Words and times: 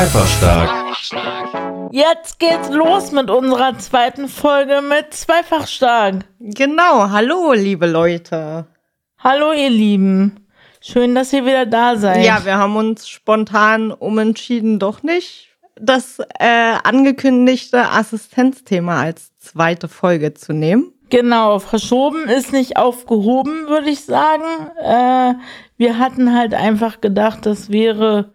Zweifach 0.00 0.96
stark. 0.96 1.92
Jetzt 1.92 2.38
geht's 2.38 2.70
los 2.70 3.12
mit 3.12 3.28
unserer 3.28 3.76
zweiten 3.76 4.28
Folge 4.28 4.80
mit 4.80 5.12
Zweifach 5.12 5.66
stark. 5.66 6.24
Genau, 6.38 7.10
hallo, 7.10 7.52
liebe 7.52 7.86
Leute. 7.86 8.64
Hallo, 9.18 9.52
ihr 9.52 9.68
Lieben. 9.68 10.46
Schön, 10.80 11.14
dass 11.14 11.34
ihr 11.34 11.44
wieder 11.44 11.66
da 11.66 11.96
seid. 11.96 12.24
Ja, 12.24 12.46
wir 12.46 12.56
haben 12.56 12.76
uns 12.76 13.10
spontan 13.10 13.92
umentschieden, 13.92 14.78
doch 14.78 15.02
nicht 15.02 15.50
das 15.78 16.18
äh, 16.38 16.76
angekündigte 16.82 17.90
Assistenzthema 17.90 19.02
als 19.02 19.36
zweite 19.36 19.88
Folge 19.88 20.32
zu 20.32 20.54
nehmen. 20.54 20.94
Genau, 21.10 21.58
verschoben 21.58 22.26
ist 22.26 22.54
nicht 22.54 22.78
aufgehoben, 22.78 23.68
würde 23.68 23.90
ich 23.90 24.06
sagen. 24.06 24.70
Äh, 24.82 25.34
wir 25.76 25.98
hatten 25.98 26.34
halt 26.34 26.54
einfach 26.54 27.02
gedacht, 27.02 27.44
das 27.44 27.68
wäre 27.68 28.32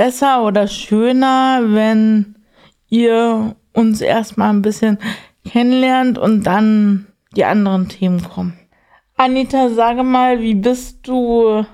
besser 0.00 0.44
oder 0.44 0.66
schöner, 0.66 1.60
wenn 1.62 2.34
ihr 2.88 3.54
uns 3.74 4.00
erstmal 4.00 4.48
ein 4.48 4.62
bisschen 4.62 4.96
kennenlernt 5.46 6.16
und 6.16 6.44
dann 6.44 7.08
die 7.36 7.44
anderen 7.44 7.90
Themen 7.90 8.24
kommen. 8.24 8.58
Anita, 9.18 9.68
sage 9.68 10.02
mal, 10.02 10.40
wie 10.40 10.54
bist 10.54 11.06
du 11.06 11.66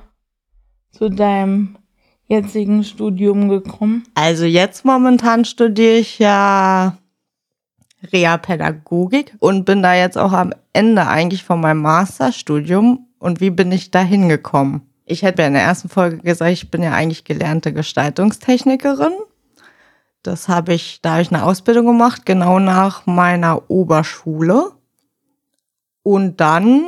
zu 0.91 1.09
deinem 1.09 1.77
jetzigen 2.27 2.83
Studium 2.83 3.49
gekommen? 3.49 4.03
Also 4.17 4.45
jetzt 4.45 4.85
momentan 4.85 5.45
studiere 5.45 5.99
ich 5.99 6.19
ja 6.19 6.99
Reha-Pädagogik 8.13 9.37
und 9.39 9.67
bin 9.67 9.85
da 9.85 9.95
jetzt 9.95 10.19
auch 10.19 10.33
am 10.33 10.53
Ende 10.73 11.07
eigentlich 11.07 11.45
von 11.45 11.61
meinem 11.61 11.83
Masterstudium. 11.83 13.07
Und 13.21 13.41
wie 13.41 13.51
bin 13.51 13.71
ich 13.71 13.93
da 13.93 14.01
hingekommen? 14.01 14.83
Ich 15.09 15.23
hätte 15.23 15.43
ja 15.43 15.49
in 15.49 15.55
der 15.55 15.63
ersten 15.63 15.89
Folge 15.89 16.19
gesagt, 16.19 16.51
ich 16.51 16.71
bin 16.71 16.83
ja 16.83 16.93
eigentlich 16.93 17.23
gelernte 17.23 17.73
Gestaltungstechnikerin. 17.73 19.13
Das 20.25 20.49
habe 20.49 20.75
ich, 20.75 21.01
da 21.01 21.13
habe 21.13 21.23
ich 21.23 21.33
eine 21.33 21.45
Ausbildung 21.45 21.87
gemacht, 21.87 22.27
genau 22.27 22.59
nach 22.59 23.07
meiner 23.07 23.71
Oberschule. 23.71 24.73
Und 26.03 26.41
dann 26.41 26.85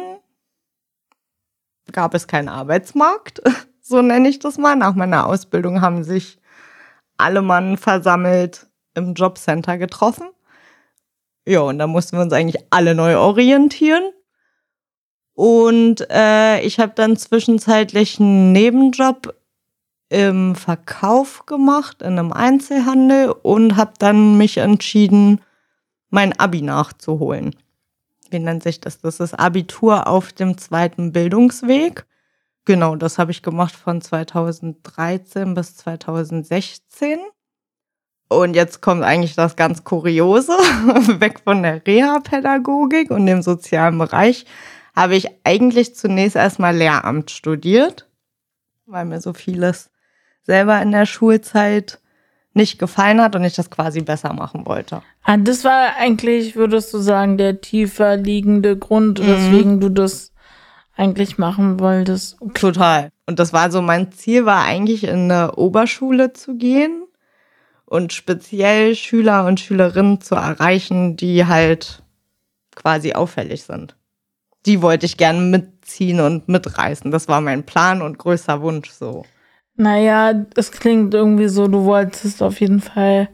gab 1.92 2.12
es 2.14 2.26
keinen 2.26 2.48
Arbeitsmarkt, 2.48 3.40
so 3.80 4.02
nenne 4.02 4.28
ich 4.28 4.40
das 4.40 4.58
mal. 4.58 4.74
Nach 4.74 4.96
meiner 4.96 5.26
Ausbildung 5.26 5.80
haben 5.80 6.02
sich 6.02 6.40
alle 7.16 7.40
Mann 7.40 7.76
versammelt 7.76 8.66
im 8.94 9.14
Jobcenter 9.14 9.78
getroffen. 9.78 10.28
Ja, 11.46 11.60
und 11.60 11.78
da 11.78 11.86
mussten 11.86 12.16
wir 12.16 12.22
uns 12.22 12.32
eigentlich 12.32 12.64
alle 12.70 12.96
neu 12.96 13.16
orientieren. 13.16 14.02
Und 15.38 16.04
äh, 16.10 16.62
ich 16.62 16.80
habe 16.80 16.94
dann 16.96 17.16
zwischenzeitlich 17.16 18.18
einen 18.18 18.50
Nebenjob 18.50 19.36
im 20.08 20.56
Verkauf 20.56 21.46
gemacht, 21.46 22.02
in 22.02 22.18
einem 22.18 22.32
Einzelhandel 22.32 23.30
und 23.30 23.76
habe 23.76 23.92
dann 24.00 24.36
mich 24.36 24.56
entschieden, 24.56 25.40
mein 26.10 26.36
Abi 26.40 26.60
nachzuholen. 26.60 27.54
Wie 28.30 28.40
nennt 28.40 28.64
sich 28.64 28.80
das? 28.80 29.00
Das 29.00 29.20
ist 29.20 29.34
Abitur 29.34 30.08
auf 30.08 30.32
dem 30.32 30.58
zweiten 30.58 31.12
Bildungsweg. 31.12 32.04
Genau, 32.64 32.96
das 32.96 33.16
habe 33.18 33.30
ich 33.30 33.40
gemacht 33.40 33.76
von 33.76 34.00
2013 34.00 35.54
bis 35.54 35.76
2016. 35.76 37.20
Und 38.28 38.56
jetzt 38.56 38.82
kommt 38.82 39.04
eigentlich 39.04 39.36
das 39.36 39.54
ganz 39.54 39.84
Kuriose. 39.84 40.50
Weg 41.20 41.38
von 41.44 41.62
der 41.62 41.86
Reha-Pädagogik 41.86 43.12
und 43.12 43.26
dem 43.26 43.42
sozialen 43.42 43.98
Bereich 43.98 44.44
habe 44.98 45.14
ich 45.14 45.28
eigentlich 45.44 45.94
zunächst 45.94 46.34
erstmal 46.34 46.76
Lehramt 46.76 47.30
studiert, 47.30 48.08
weil 48.86 49.04
mir 49.04 49.20
so 49.20 49.32
vieles 49.32 49.90
selber 50.42 50.82
in 50.82 50.90
der 50.90 51.06
Schulzeit 51.06 52.00
nicht 52.52 52.80
gefallen 52.80 53.20
hat 53.20 53.36
und 53.36 53.44
ich 53.44 53.54
das 53.54 53.70
quasi 53.70 54.00
besser 54.00 54.32
machen 54.32 54.66
wollte. 54.66 55.02
Ah, 55.22 55.36
das 55.36 55.62
war 55.62 55.94
eigentlich, 56.00 56.56
würdest 56.56 56.92
du 56.92 56.98
sagen, 56.98 57.38
der 57.38 57.60
tiefer 57.60 58.16
liegende 58.16 58.76
Grund, 58.76 59.20
mhm. 59.20 59.26
weswegen 59.28 59.80
du 59.80 59.88
das 59.88 60.32
eigentlich 60.96 61.38
machen 61.38 61.78
wolltest. 61.78 62.36
Okay. 62.40 62.58
Total. 62.58 63.10
Und 63.26 63.38
das 63.38 63.52
war 63.52 63.70
so, 63.70 63.80
mein 63.80 64.10
Ziel 64.10 64.46
war 64.46 64.64
eigentlich 64.64 65.04
in 65.04 65.30
eine 65.30 65.54
Oberschule 65.54 66.32
zu 66.32 66.56
gehen 66.56 67.04
und 67.84 68.12
speziell 68.12 68.96
Schüler 68.96 69.46
und 69.46 69.60
Schülerinnen 69.60 70.20
zu 70.20 70.34
erreichen, 70.34 71.16
die 71.16 71.46
halt 71.46 72.02
quasi 72.74 73.12
auffällig 73.12 73.62
sind. 73.62 73.94
Die 74.66 74.82
wollte 74.82 75.06
ich 75.06 75.16
gerne 75.16 75.40
mitziehen 75.40 76.20
und 76.20 76.48
mitreißen. 76.48 77.10
Das 77.10 77.28
war 77.28 77.40
mein 77.40 77.64
Plan 77.64 78.02
und 78.02 78.18
größter 78.18 78.60
Wunsch 78.60 78.90
so. 78.90 79.24
Naja, 79.76 80.32
es 80.56 80.72
klingt 80.72 81.14
irgendwie 81.14 81.48
so, 81.48 81.68
du 81.68 81.84
wolltest 81.84 82.42
auf 82.42 82.60
jeden 82.60 82.80
Fall 82.80 83.28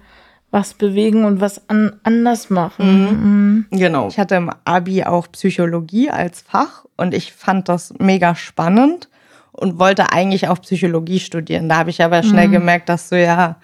was 0.51 0.75
bewegen 0.75 1.25
und 1.25 1.41
was 1.41 1.69
an, 1.69 1.99
anders 2.05 2.49
machen. 2.49 2.87
Mhm. 2.87 3.67
Mhm. 3.71 3.79
Genau. 3.79 4.09
Ich 4.09 4.19
hatte 4.19 4.37
im 4.37 4.53
Abi 4.65 5.03
auch 5.03 5.27
Psychologie 5.33 6.11
als 6.11 6.43
Fach 6.43 6.85
und 6.97 7.13
ich 7.13 7.33
fand 7.33 7.69
das 7.69 7.93
mega 7.99 8.37
spannend 8.37 9.09
und 9.51 9.79
wollte 9.81 10.13
eigentlich 10.13 10.49
auch 10.49 10.61
Psychologie 10.61 11.19
studieren. 11.19 11.69
Da 11.69 11.79
habe 11.79 11.91
ich 11.91 12.03
aber 12.03 12.23
schnell 12.23 12.49
mhm. 12.49 12.53
gemerkt, 12.53 12.89
dass 12.89 13.09
du 13.09 13.21
ja 13.21 13.57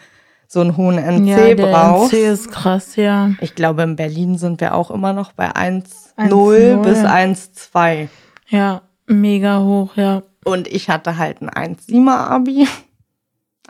so 0.52 0.60
einen 0.60 0.76
hohen 0.76 0.98
NC 0.98 1.28
ja, 1.28 1.54
der 1.54 1.66
brauchst. 1.66 2.12
NC 2.12 2.32
ist 2.32 2.50
krass, 2.50 2.96
ja. 2.96 3.30
Ich 3.40 3.54
glaube, 3.54 3.82
in 3.82 3.94
Berlin 3.94 4.36
sind 4.36 4.60
wir 4.60 4.74
auch 4.74 4.90
immer 4.90 5.12
noch 5.12 5.30
bei 5.32 5.48
1,0 5.52 6.82
bis 6.82 6.98
1,2. 6.98 8.08
Ja, 8.48 8.82
mega 9.06 9.60
hoch, 9.60 9.94
ja. 9.94 10.24
Und 10.44 10.66
ich 10.66 10.90
hatte 10.90 11.18
halt 11.18 11.40
ein 11.40 11.50
1,7er 11.50 12.30
Abi. 12.30 12.66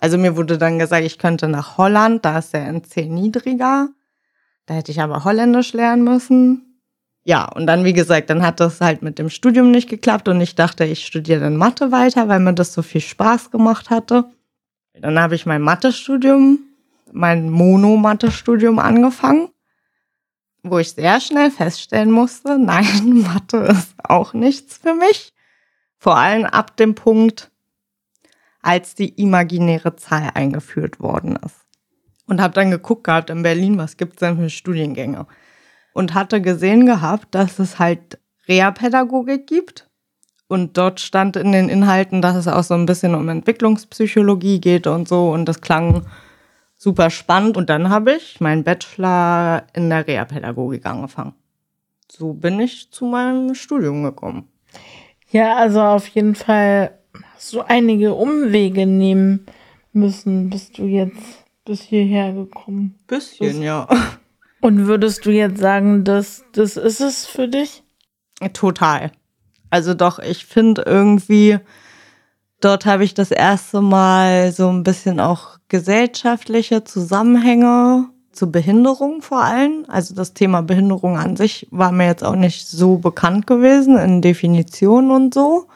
Also 0.00 0.16
mir 0.16 0.38
wurde 0.38 0.56
dann 0.56 0.78
gesagt, 0.78 1.04
ich 1.04 1.18
könnte 1.18 1.48
nach 1.48 1.76
Holland, 1.76 2.24
da 2.24 2.38
ist 2.38 2.54
der 2.54 2.66
NC 2.66 3.10
niedriger. 3.10 3.88
Da 4.64 4.72
hätte 4.72 4.90
ich 4.90 5.02
aber 5.02 5.24
Holländisch 5.24 5.74
lernen 5.74 6.04
müssen. 6.04 6.80
Ja, 7.24 7.44
und 7.44 7.66
dann, 7.66 7.84
wie 7.84 7.92
gesagt, 7.92 8.30
dann 8.30 8.40
hat 8.40 8.58
das 8.58 8.80
halt 8.80 9.02
mit 9.02 9.18
dem 9.18 9.28
Studium 9.28 9.70
nicht 9.70 9.90
geklappt 9.90 10.28
und 10.28 10.40
ich 10.40 10.54
dachte, 10.54 10.86
ich 10.86 11.04
studiere 11.04 11.40
dann 11.40 11.56
Mathe 11.56 11.92
weiter, 11.92 12.28
weil 12.28 12.40
mir 12.40 12.54
das 12.54 12.72
so 12.72 12.80
viel 12.80 13.02
Spaß 13.02 13.50
gemacht 13.50 13.90
hatte. 13.90 14.24
Dann 14.98 15.18
habe 15.18 15.34
ich 15.34 15.44
mein 15.44 15.60
Mathestudium 15.60 16.60
mein 17.12 17.50
Mono-Mathe-Studium 17.50 18.78
angefangen, 18.78 19.48
wo 20.62 20.78
ich 20.78 20.92
sehr 20.92 21.20
schnell 21.20 21.50
feststellen 21.50 22.10
musste, 22.10 22.58
nein, 22.62 23.22
Mathe 23.22 23.58
ist 23.58 23.94
auch 24.02 24.32
nichts 24.34 24.78
für 24.78 24.94
mich. 24.94 25.32
Vor 25.98 26.16
allem 26.16 26.44
ab 26.44 26.76
dem 26.76 26.94
Punkt, 26.94 27.50
als 28.62 28.94
die 28.94 29.08
imaginäre 29.20 29.96
Zahl 29.96 30.30
eingeführt 30.34 31.00
worden 31.00 31.38
ist. 31.44 31.56
Und 32.26 32.40
habe 32.40 32.54
dann 32.54 32.70
geguckt 32.70 33.04
gehabt 33.04 33.30
in 33.30 33.42
Berlin, 33.42 33.76
was 33.76 33.96
gibt 33.96 34.14
es 34.14 34.18
denn 34.20 34.36
für 34.36 34.50
Studiengänge. 34.50 35.26
Und 35.92 36.14
hatte 36.14 36.40
gesehen 36.40 36.86
gehabt, 36.86 37.34
dass 37.34 37.58
es 37.58 37.78
halt 37.78 38.18
Reha-Pädagogik 38.48 39.46
gibt. 39.46 39.88
Und 40.46 40.76
dort 40.76 41.00
stand 41.00 41.36
in 41.36 41.52
den 41.52 41.68
Inhalten, 41.68 42.22
dass 42.22 42.36
es 42.36 42.48
auch 42.48 42.62
so 42.62 42.74
ein 42.74 42.86
bisschen 42.86 43.14
um 43.14 43.28
Entwicklungspsychologie 43.28 44.60
geht 44.60 44.86
und 44.86 45.08
so. 45.08 45.30
Und 45.30 45.44
das 45.46 45.60
klang 45.60 46.06
super 46.80 47.10
spannend. 47.10 47.56
Und 47.56 47.70
dann 47.70 47.90
habe 47.90 48.14
ich 48.14 48.40
meinen 48.40 48.64
Bachelor 48.64 49.64
in 49.74 49.90
der 49.90 50.06
Reha-Pädagogik 50.06 50.86
angefangen. 50.86 51.34
So 52.10 52.32
bin 52.32 52.58
ich 52.58 52.90
zu 52.90 53.04
meinem 53.04 53.54
Studium 53.54 54.02
gekommen. 54.02 54.48
Ja, 55.30 55.56
also 55.56 55.80
auf 55.80 56.08
jeden 56.08 56.34
Fall 56.34 56.98
hast 57.34 57.52
du 57.52 57.60
einige 57.60 58.14
Umwege 58.14 58.86
nehmen 58.86 59.46
müssen, 59.92 60.50
bist 60.50 60.78
du 60.78 60.86
jetzt 60.86 61.44
bis 61.64 61.82
hierher 61.82 62.32
gekommen. 62.32 62.98
Bisschen, 63.06 63.46
das, 63.46 63.58
ja. 63.58 63.88
Und 64.60 64.86
würdest 64.86 65.24
du 65.24 65.30
jetzt 65.30 65.60
sagen, 65.60 66.04
dass 66.04 66.44
das 66.52 66.76
ist 66.76 67.00
es 67.00 67.26
für 67.26 67.48
dich? 67.48 67.82
Total. 68.52 69.12
Also 69.70 69.94
doch, 69.94 70.18
ich 70.18 70.46
finde 70.46 70.82
irgendwie, 70.84 71.58
dort 72.60 72.86
habe 72.86 73.04
ich 73.04 73.14
das 73.14 73.30
erste 73.30 73.80
Mal 73.80 74.52
so 74.52 74.68
ein 74.68 74.82
bisschen 74.82 75.20
auch 75.20 75.58
gesellschaftliche 75.68 76.84
Zusammenhänge 76.84 78.08
zu 78.32 78.50
Behinderung 78.50 79.22
vor 79.22 79.42
allem. 79.42 79.84
Also 79.88 80.14
das 80.14 80.34
Thema 80.34 80.62
Behinderung 80.62 81.18
an 81.18 81.36
sich 81.36 81.66
war 81.70 81.92
mir 81.92 82.06
jetzt 82.06 82.24
auch 82.24 82.36
nicht 82.36 82.68
so 82.68 82.98
bekannt 82.98 83.46
gewesen 83.46 83.98
in 83.98 84.22
Definitionen 84.22 85.10
und 85.10 85.34
so. 85.34 85.66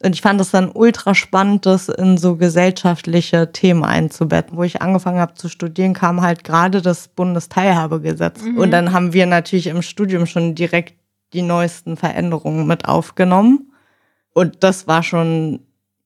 Und 0.00 0.14
ich 0.14 0.22
fand 0.22 0.40
es 0.40 0.52
dann 0.52 0.70
ultra 0.72 1.14
spannend, 1.14 1.66
das 1.66 1.88
in 1.88 2.18
so 2.18 2.36
gesellschaftliche 2.36 3.50
Themen 3.50 3.84
einzubetten. 3.84 4.56
Wo 4.56 4.62
ich 4.62 4.80
angefangen 4.80 5.18
habe 5.18 5.34
zu 5.34 5.48
studieren, 5.48 5.92
kam 5.92 6.20
halt 6.20 6.44
gerade 6.44 6.82
das 6.82 7.08
Bundesteilhabegesetz. 7.08 8.42
Mhm. 8.42 8.58
Und 8.58 8.70
dann 8.70 8.92
haben 8.92 9.12
wir 9.12 9.26
natürlich 9.26 9.66
im 9.66 9.82
Studium 9.82 10.26
schon 10.26 10.54
direkt 10.54 10.94
die 11.32 11.42
neuesten 11.42 11.96
Veränderungen 11.96 12.66
mit 12.66 12.84
aufgenommen. 12.86 13.72
Und 14.34 14.62
das 14.62 14.86
war 14.86 15.02
schon 15.02 15.60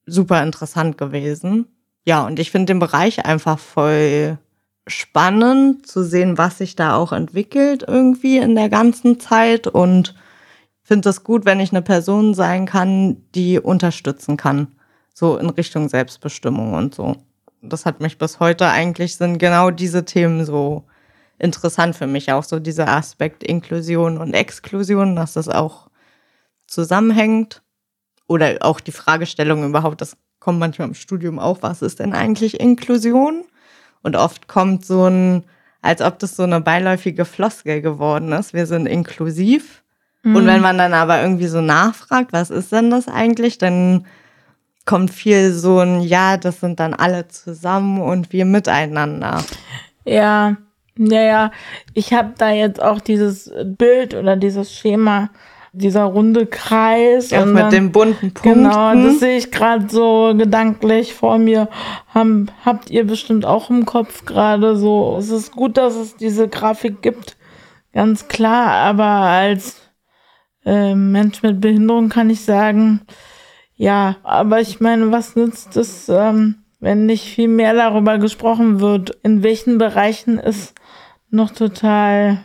super 0.06 0.42
interessant 0.42 0.98
gewesen. 0.98 1.66
Ja, 2.04 2.26
und 2.26 2.38
ich 2.38 2.50
finde 2.50 2.72
den 2.72 2.78
Bereich 2.78 3.24
einfach 3.24 3.58
voll 3.58 4.38
spannend 4.86 5.86
zu 5.86 6.02
sehen, 6.02 6.38
was 6.38 6.58
sich 6.58 6.74
da 6.74 6.96
auch 6.96 7.12
entwickelt 7.12 7.84
irgendwie 7.86 8.38
in 8.38 8.56
der 8.56 8.68
ganzen 8.68 9.20
Zeit 9.20 9.68
und 9.68 10.14
finde 10.82 11.08
es 11.08 11.22
gut, 11.22 11.44
wenn 11.44 11.60
ich 11.60 11.70
eine 11.70 11.82
Person 11.82 12.34
sein 12.34 12.66
kann, 12.66 13.22
die 13.34 13.60
unterstützen 13.60 14.36
kann, 14.36 14.68
so 15.14 15.36
in 15.36 15.50
Richtung 15.50 15.88
Selbstbestimmung 15.88 16.74
und 16.74 16.94
so. 16.94 17.16
das 17.62 17.86
hat 17.86 18.00
mich 18.00 18.18
bis 18.18 18.40
heute 18.40 18.66
eigentlich, 18.68 19.16
sind 19.16 19.38
genau 19.38 19.70
diese 19.70 20.04
Themen 20.04 20.44
so 20.44 20.84
interessant 21.38 21.96
für 21.96 22.06
mich. 22.06 22.32
Auch 22.32 22.44
so 22.44 22.58
dieser 22.58 22.88
Aspekt 22.88 23.42
Inklusion 23.44 24.18
und 24.18 24.34
Exklusion, 24.34 25.16
dass 25.16 25.34
das 25.34 25.48
auch 25.48 25.88
zusammenhängt. 26.66 27.61
Oder 28.32 28.56
auch 28.60 28.80
die 28.80 28.92
Fragestellung 28.92 29.62
überhaupt, 29.62 30.00
das 30.00 30.16
kommt 30.40 30.58
manchmal 30.58 30.88
im 30.88 30.94
Studium 30.94 31.38
auch, 31.38 31.58
was 31.60 31.82
ist 31.82 31.98
denn 31.98 32.14
eigentlich 32.14 32.60
Inklusion? 32.60 33.44
Und 34.02 34.16
oft 34.16 34.48
kommt 34.48 34.86
so 34.86 35.04
ein, 35.06 35.44
als 35.82 36.00
ob 36.00 36.18
das 36.18 36.34
so 36.34 36.44
eine 36.44 36.62
beiläufige 36.62 37.26
Floskel 37.26 37.82
geworden 37.82 38.32
ist. 38.32 38.54
Wir 38.54 38.64
sind 38.64 38.86
inklusiv. 38.86 39.82
Mhm. 40.22 40.36
Und 40.36 40.46
wenn 40.46 40.62
man 40.62 40.78
dann 40.78 40.94
aber 40.94 41.20
irgendwie 41.20 41.46
so 41.46 41.60
nachfragt, 41.60 42.32
was 42.32 42.48
ist 42.48 42.72
denn 42.72 42.90
das 42.90 43.06
eigentlich, 43.06 43.58
dann 43.58 44.06
kommt 44.86 45.10
viel 45.10 45.52
so 45.52 45.80
ein, 45.80 46.00
ja, 46.00 46.38
das 46.38 46.60
sind 46.60 46.80
dann 46.80 46.94
alle 46.94 47.28
zusammen 47.28 48.00
und 48.00 48.32
wir 48.32 48.46
miteinander. 48.46 49.44
Ja, 50.06 50.56
ja, 50.96 51.22
ja. 51.22 51.50
Ich 51.92 52.14
habe 52.14 52.32
da 52.38 52.50
jetzt 52.50 52.80
auch 52.80 53.00
dieses 53.00 53.52
Bild 53.64 54.14
oder 54.14 54.36
dieses 54.36 54.74
Schema, 54.74 55.28
dieser 55.72 56.04
runde 56.04 56.46
Kreis. 56.46 57.30
Ja, 57.30 57.44
mit 57.44 57.62
dann, 57.62 57.70
den 57.70 57.92
bunten 57.92 58.32
Punkten. 58.32 58.62
Genau, 58.64 58.94
das 58.94 59.20
sehe 59.20 59.38
ich 59.38 59.50
gerade 59.50 59.88
so 59.88 60.34
gedanklich 60.36 61.14
vor 61.14 61.38
mir. 61.38 61.68
Haben, 62.08 62.48
habt 62.64 62.90
ihr 62.90 63.06
bestimmt 63.06 63.46
auch 63.46 63.70
im 63.70 63.86
Kopf 63.86 64.24
gerade 64.26 64.76
so. 64.76 65.16
Es 65.18 65.30
ist 65.30 65.52
gut, 65.52 65.76
dass 65.76 65.96
es 65.96 66.16
diese 66.16 66.48
Grafik 66.48 67.02
gibt. 67.02 67.36
Ganz 67.92 68.28
klar, 68.28 68.68
aber 68.68 69.04
als 69.04 69.80
äh, 70.64 70.94
Mensch 70.94 71.42
mit 71.42 71.60
Behinderung 71.60 72.08
kann 72.08 72.30
ich 72.30 72.42
sagen, 72.42 73.00
ja, 73.74 74.16
aber 74.22 74.60
ich 74.60 74.80
meine, 74.80 75.10
was 75.10 75.36
nützt 75.36 75.76
es, 75.76 76.08
ähm, 76.08 76.62
wenn 76.80 77.06
nicht 77.06 77.24
viel 77.24 77.48
mehr 77.48 77.74
darüber 77.74 78.18
gesprochen 78.18 78.80
wird, 78.80 79.18
in 79.22 79.42
welchen 79.42 79.78
Bereichen 79.78 80.38
es 80.38 80.74
noch 81.30 81.50
total 81.50 82.40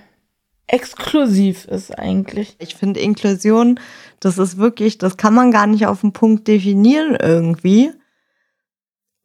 exklusiv 0.67 1.65
ist 1.65 1.97
eigentlich. 1.97 2.55
Ich 2.59 2.75
finde 2.75 2.99
Inklusion, 2.99 3.79
das 4.19 4.37
ist 4.37 4.57
wirklich, 4.57 4.97
das 4.97 5.17
kann 5.17 5.33
man 5.33 5.51
gar 5.51 5.67
nicht 5.67 5.87
auf 5.87 6.01
den 6.01 6.13
Punkt 6.13 6.47
definieren 6.47 7.15
irgendwie. 7.19 7.91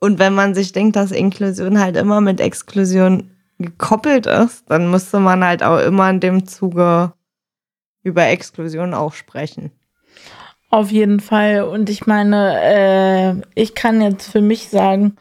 Und 0.00 0.18
wenn 0.18 0.34
man 0.34 0.54
sich 0.54 0.72
denkt, 0.72 0.96
dass 0.96 1.10
Inklusion 1.10 1.78
halt 1.78 1.96
immer 1.96 2.20
mit 2.20 2.40
Exklusion 2.40 3.30
gekoppelt 3.58 4.26
ist, 4.26 4.64
dann 4.68 4.90
müsste 4.90 5.20
man 5.20 5.44
halt 5.44 5.62
auch 5.62 5.78
immer 5.78 6.10
in 6.10 6.20
dem 6.20 6.46
Zuge 6.46 7.12
über 8.02 8.26
Exklusion 8.26 8.94
auch 8.94 9.12
sprechen. 9.12 9.70
Auf 10.70 10.90
jeden 10.90 11.20
Fall. 11.20 11.62
Und 11.62 11.90
ich 11.90 12.06
meine, 12.06 12.58
äh, 12.62 13.60
ich 13.60 13.74
kann 13.74 14.00
jetzt 14.00 14.30
für 14.30 14.40
mich 14.40 14.68
sagen, 14.68 15.16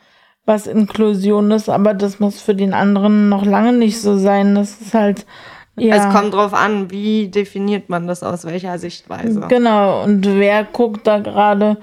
was 0.45 0.65
Inklusion 0.65 1.51
ist, 1.51 1.69
aber 1.69 1.94
das 1.94 2.19
muss 2.19 2.41
für 2.41 2.56
den 2.56 2.74
anderen 2.74 3.29
noch 3.29 3.45
lange 3.45 3.74
nicht 3.74 4.00
so 4.01 4.17
sein. 4.17 4.56
Das 4.56 4.81
ist 4.81 4.94
halt. 4.94 5.25
Ja. 5.77 5.95
Es 5.95 6.13
kommt 6.13 6.33
drauf 6.33 6.53
an, 6.53 6.91
wie 6.91 7.29
definiert 7.29 7.89
man 7.89 8.07
das 8.07 8.23
aus 8.23 8.45
welcher 8.45 8.77
Sichtweise. 8.77 9.45
Genau, 9.47 10.03
und 10.03 10.25
wer 10.25 10.63
guckt 10.65 11.07
da 11.07 11.19
gerade 11.19 11.77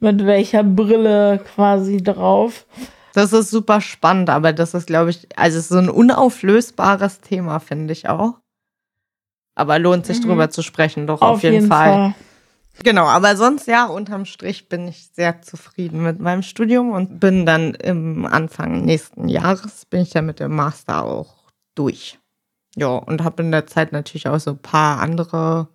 mit 0.00 0.24
welcher 0.24 0.62
Brille 0.64 1.40
quasi 1.54 2.02
drauf. 2.02 2.66
Das 3.12 3.32
ist 3.32 3.50
super 3.50 3.80
spannend, 3.80 4.28
aber 4.28 4.52
das 4.52 4.74
ist, 4.74 4.86
glaube 4.86 5.10
ich, 5.10 5.28
also 5.36 5.58
es 5.58 5.64
ist 5.64 5.70
so 5.70 5.78
ein 5.78 5.88
unauflösbares 5.88 7.20
Thema, 7.20 7.60
finde 7.60 7.92
ich 7.92 8.08
auch. 8.08 8.34
Aber 9.54 9.78
lohnt 9.78 10.04
sich 10.04 10.20
mhm. 10.20 10.28
drüber 10.28 10.50
zu 10.50 10.62
sprechen, 10.62 11.06
doch 11.06 11.22
auf, 11.22 11.36
auf 11.36 11.42
jeden, 11.42 11.54
jeden 11.54 11.68
Fall. 11.68 11.92
Fall. 11.92 12.14
Genau, 12.82 13.04
aber 13.04 13.36
sonst 13.36 13.68
ja, 13.68 13.86
unterm 13.86 14.24
Strich 14.24 14.68
bin 14.68 14.88
ich 14.88 15.10
sehr 15.12 15.42
zufrieden 15.42 16.02
mit 16.02 16.18
meinem 16.18 16.42
Studium 16.42 16.90
und 16.90 17.20
bin 17.20 17.46
dann 17.46 17.74
im 17.74 18.26
Anfang 18.26 18.84
nächsten 18.84 19.28
Jahres, 19.28 19.86
bin 19.86 20.02
ich 20.02 20.14
ja 20.14 20.22
mit 20.22 20.40
dem 20.40 20.56
Master 20.56 21.04
auch 21.04 21.34
durch. 21.76 22.18
Ja, 22.76 22.88
und 22.88 23.22
habe 23.22 23.42
in 23.42 23.52
der 23.52 23.66
Zeit 23.66 23.92
natürlich 23.92 24.28
auch 24.28 24.38
so 24.38 24.52
ein 24.52 24.58
paar 24.58 25.00
andere 25.00 25.68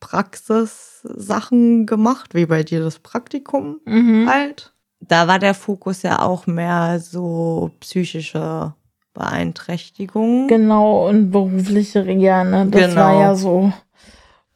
Praxissachen 0.00 1.86
gemacht, 1.86 2.34
wie 2.34 2.46
bei 2.46 2.62
dir 2.62 2.80
das 2.80 2.98
Praktikum 2.98 3.80
mhm. 3.84 4.28
halt. 4.28 4.72
Da 5.00 5.28
war 5.28 5.38
der 5.38 5.54
Fokus 5.54 6.02
ja 6.02 6.20
auch 6.20 6.46
mehr 6.46 6.98
so 7.00 7.70
psychische 7.80 8.74
Beeinträchtigungen. 9.14 10.48
Genau, 10.48 11.08
und 11.08 11.30
berufliche, 11.30 12.02
ja, 12.12 12.44
ne? 12.44 12.66
Das 12.70 12.90
genau. 12.90 13.00
war 13.00 13.20
ja 13.20 13.34
so 13.34 13.72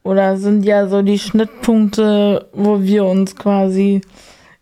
oder 0.03 0.37
sind 0.37 0.63
ja 0.63 0.87
so 0.87 1.01
die 1.01 1.19
Schnittpunkte, 1.19 2.49
wo 2.53 2.81
wir 2.81 3.05
uns 3.05 3.35
quasi 3.35 4.01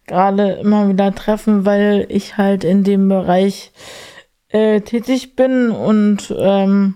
gerade 0.06 0.54
immer 0.54 0.90
wieder 0.90 1.14
treffen, 1.14 1.66
weil 1.66 2.06
ich 2.10 2.38
halt 2.38 2.64
in 2.64 2.84
dem 2.84 3.08
Bereich 3.08 3.72
äh, 4.50 4.82
tätig 4.82 5.36
bin 5.36 5.72
und 5.72 6.34
ähm, 6.38 6.96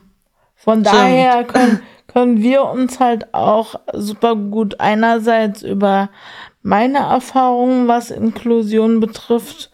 von 0.56 0.86
Stimmt. 0.86 0.96
daher 0.96 1.44
können, 1.44 1.82
können 2.08 2.42
wir 2.42 2.66
uns 2.66 3.00
halt 3.00 3.34
auch 3.34 3.76
super 3.94 4.36
gut 4.36 4.80
einerseits 4.80 5.62
über 5.62 6.10
meine 6.62 7.00
Erfahrungen, 7.00 7.88
was 7.88 8.12
Inklusion 8.12 9.00
betrifft, 9.00 9.72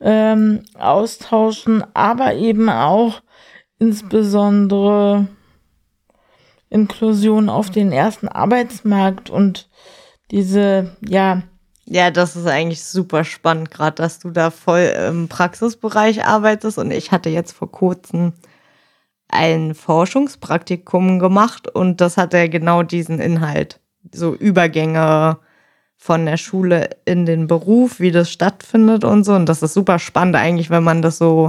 ähm, 0.00 0.62
austauschen, 0.78 1.84
aber 1.94 2.34
eben 2.34 2.68
auch 2.68 3.22
insbesondere 3.78 5.28
Inklusion 6.70 7.48
auf 7.48 7.70
den 7.70 7.92
ersten 7.92 8.28
Arbeitsmarkt 8.28 9.30
und 9.30 9.68
diese, 10.30 10.96
ja. 11.00 11.42
Ja, 11.90 12.10
das 12.10 12.36
ist 12.36 12.46
eigentlich 12.46 12.84
super 12.84 13.24
spannend, 13.24 13.70
gerade 13.70 13.94
dass 13.94 14.18
du 14.18 14.30
da 14.30 14.50
voll 14.50 14.92
im 15.08 15.28
Praxisbereich 15.28 16.22
arbeitest. 16.22 16.76
Und 16.76 16.90
ich 16.90 17.12
hatte 17.12 17.30
jetzt 17.30 17.52
vor 17.52 17.72
kurzem 17.72 18.34
ein 19.28 19.74
Forschungspraktikum 19.74 21.18
gemacht 21.18 21.66
und 21.66 22.02
das 22.02 22.18
hatte 22.18 22.50
genau 22.50 22.82
diesen 22.82 23.20
Inhalt. 23.20 23.80
So 24.14 24.34
Übergänge 24.34 25.38
von 25.96 26.26
der 26.26 26.36
Schule 26.36 26.90
in 27.06 27.24
den 27.24 27.46
Beruf, 27.46 28.00
wie 28.00 28.10
das 28.12 28.30
stattfindet 28.30 29.04
und 29.04 29.24
so. 29.24 29.34
Und 29.34 29.46
das 29.46 29.62
ist 29.62 29.72
super 29.72 29.98
spannend 29.98 30.36
eigentlich, 30.36 30.68
wenn 30.68 30.84
man 30.84 31.00
das 31.00 31.16
so 31.16 31.48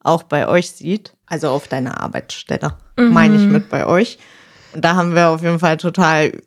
auch 0.00 0.22
bei 0.22 0.46
euch 0.46 0.70
sieht. 0.70 1.16
Also 1.26 1.50
auf 1.50 1.66
deiner 1.66 2.00
Arbeitsstelle, 2.00 2.74
mhm. 2.96 3.12
meine 3.12 3.34
ich 3.34 3.42
mit 3.42 3.68
bei 3.68 3.84
euch. 3.84 4.20
Und 4.72 4.84
da 4.84 4.94
haben 4.94 5.16
wir 5.16 5.30
auf 5.30 5.42
jeden 5.42 5.58
Fall 5.58 5.76
total, 5.76 6.40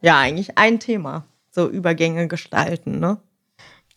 ja, 0.00 0.20
eigentlich 0.20 0.58
ein 0.58 0.78
Thema. 0.78 1.24
So 1.54 1.68
Übergänge 1.68 2.28
gestalten, 2.28 2.98
ne? 2.98 3.18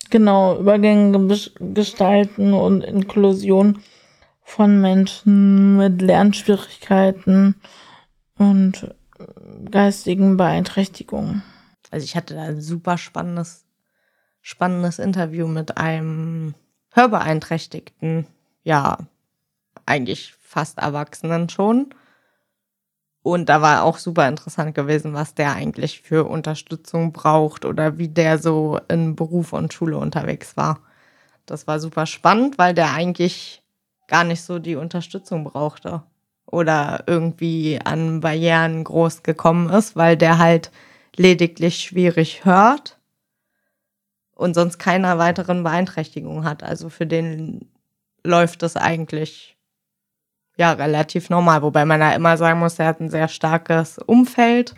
Genau, 0.09 0.59
Übergänge 0.59 1.27
gestalten 1.59 2.53
und 2.53 2.83
Inklusion 2.83 3.79
von 4.43 4.79
Menschen 4.79 5.77
mit 5.77 6.01
Lernschwierigkeiten 6.01 7.55
und 8.37 8.93
geistigen 9.71 10.37
Beeinträchtigungen. 10.37 11.43
Also 11.91 12.03
ich 12.03 12.15
hatte 12.15 12.35
da 12.35 12.43
ein 12.43 12.61
super 12.61 12.97
spannendes, 12.97 13.65
spannendes 14.41 14.99
Interview 14.99 15.47
mit 15.47 15.77
einem 15.77 16.53
Hörbeeinträchtigten, 16.91 18.27
ja, 18.63 18.97
eigentlich 19.85 20.33
fast 20.41 20.77
Erwachsenen 20.77 21.49
schon. 21.49 21.93
Und 23.25 23.49
da 23.49 23.59
war 23.59 23.81
auch 23.85 23.97
super 23.97 24.27
interessant 24.27 24.75
gewesen, 24.75 25.15
was 25.15 25.33
der 25.33 25.55
eigentlich 25.55 25.99
für 26.01 26.25
Unterstützung 26.25 27.11
braucht 27.11 27.65
oder 27.65 27.97
wie 27.97 28.07
der 28.07 28.37
so 28.37 28.79
in 28.87 29.15
Beruf 29.15 29.51
und 29.51 29.73
Schule 29.73 29.97
unterwegs 29.97 30.55
war. 30.57 30.81
Das 31.47 31.65
war 31.65 31.79
super 31.79 32.05
spannend, 32.05 32.59
weil 32.59 32.75
der 32.75 32.93
eigentlich 32.93 33.63
gar 34.07 34.25
nicht 34.25 34.43
so 34.43 34.59
die 34.59 34.75
Unterstützung 34.75 35.43
brauchte 35.43 36.03
oder 36.45 37.03
irgendwie 37.07 37.79
an 37.83 38.19
Barrieren 38.19 38.83
groß 38.83 39.23
gekommen 39.23 39.71
ist, 39.71 39.95
weil 39.95 40.17
der 40.17 40.37
halt 40.37 40.69
lediglich 41.15 41.79
schwierig 41.79 42.45
hört 42.45 42.99
und 44.35 44.53
sonst 44.53 44.77
keine 44.77 45.17
weiteren 45.17 45.63
Beeinträchtigungen 45.63 46.43
hat. 46.43 46.61
Also 46.61 46.89
für 46.89 47.07
den 47.07 47.71
läuft 48.23 48.61
das 48.61 48.75
eigentlich 48.75 49.54
ja 50.57 50.71
relativ 50.73 51.29
normal, 51.29 51.61
wobei 51.61 51.85
man 51.85 52.01
ja 52.01 52.11
immer 52.11 52.37
sagen 52.37 52.59
muss, 52.59 52.79
er 52.79 52.87
hat 52.87 52.99
ein 52.99 53.09
sehr 53.09 53.27
starkes 53.27 53.97
Umfeld, 53.97 54.75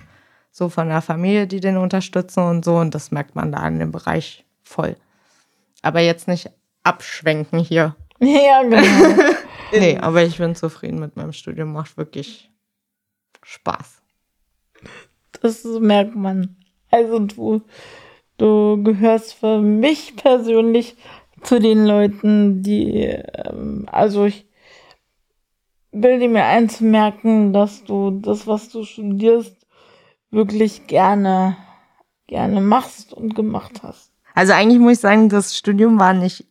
so 0.52 0.70
von 0.70 0.90
der 0.90 1.02
Familie, 1.02 1.48
die 1.48 1.60
den 1.60 1.78
unterstützen 1.78 2.44
und 2.44 2.66
so, 2.66 2.78
und 2.78 2.96
das 2.96 3.12
merkt 3.12 3.36
man 3.36 3.52
da 3.52 3.68
in 3.68 3.80
dem 3.80 3.92
Bereich 3.92 4.46
voll. 4.64 4.96
Aber 5.82 6.00
jetzt 6.00 6.28
nicht 6.28 6.50
abschwenken 6.84 7.60
hier. 7.60 7.96
Ja, 8.20 8.64
genau. 8.64 8.82
nee, 9.72 9.96
aber 10.00 10.24
ich 10.24 10.40
bin 10.40 10.56
zufrieden 10.56 11.00
mit 11.00 11.16
meinem 11.16 11.34
Studium, 11.34 11.72
macht 11.72 11.98
wirklich 11.98 12.50
Spaß. 13.44 14.02
Das 15.40 15.64
merkt 15.64 16.16
man. 16.16 16.56
Also 16.90 17.20
du, 17.20 17.62
du 18.40 18.82
gehörst 18.82 19.36
für 19.36 19.62
mich 19.62 20.16
persönlich 20.16 20.96
zu 21.44 21.60
den 21.60 21.86
Leuten, 21.86 22.64
die, 22.64 23.04
ähm, 23.04 23.88
also 23.92 24.26
ich 24.26 24.47
bilde 26.02 26.28
mir 26.28 26.46
einzumerken, 26.46 27.54
dass 27.54 27.84
du 27.84 28.12
das, 28.12 28.48
was 28.48 28.70
du 28.70 28.84
studierst, 28.84 29.56
wirklich 30.32 30.88
gerne, 30.88 31.58
gerne 32.28 32.62
machst 32.62 33.14
und 33.14 33.36
gemacht 33.36 33.82
hast. 33.84 34.12
Also 34.34 34.54
eigentlich 34.54 34.80
muss 34.80 34.94
ich 34.94 35.00
sagen, 35.00 35.30
das 35.30 35.58
Studium 35.58 36.00
war 36.00 36.14
nicht 36.14 36.46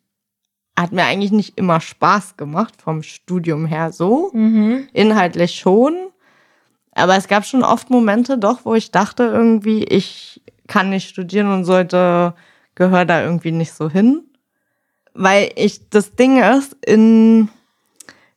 hat 0.78 0.92
mir 0.92 1.04
eigentlich 1.04 1.32
nicht 1.32 1.56
immer 1.56 1.80
Spaß 1.80 2.36
gemacht 2.36 2.74
vom 2.82 3.02
Studium 3.02 3.66
her 3.66 3.92
so. 3.92 4.30
Mhm. 4.34 4.88
Inhaltlich 4.92 5.54
schon. 5.54 5.96
Aber 6.92 7.16
es 7.16 7.28
gab 7.28 7.44
schon 7.44 7.64
oft 7.64 7.90
Momente 7.90 8.38
doch, 8.38 8.64
wo 8.64 8.74
ich 8.74 8.90
dachte 8.90 9.24
irgendwie, 9.24 9.84
ich 9.84 10.42
kann 10.66 10.90
nicht 10.90 11.08
studieren 11.08 11.50
und 11.50 11.64
sollte, 11.64 12.34
gehöre 12.74 13.06
da 13.06 13.22
irgendwie 13.22 13.52
nicht 13.52 13.72
so 13.72 13.88
hin. 13.90 14.24
Weil 15.14 15.50
ich, 15.56 15.88
das 15.88 16.14
Ding 16.14 16.42
ist, 16.42 16.76
in, 16.84 17.48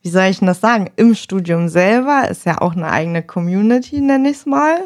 wie 0.02 0.10
soll 0.10 0.24
ich 0.26 0.40
denn 0.40 0.48
das 0.48 0.62
sagen, 0.62 0.90
im 0.96 1.16
Studium 1.16 1.68
selber 1.68 2.28
ist 2.30 2.46
ja 2.46 2.62
auch 2.62 2.74
eine 2.74 2.90
eigene 2.90 3.24
Community, 3.24 4.00
nenne 4.00 4.30
ich 4.30 4.38
es 4.38 4.46
mal. 4.46 4.80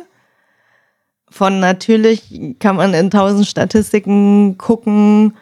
Von 1.29 1.59
natürlich 1.59 2.55
kann 2.59 2.75
man 2.75 2.93
in 2.93 3.09
tausend 3.09 3.47
Statistiken 3.47 4.57
gucken, 4.57 5.35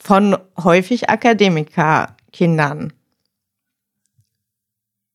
von 0.00 0.36
häufig 0.56 1.10
Akademikerkindern. 1.10 2.92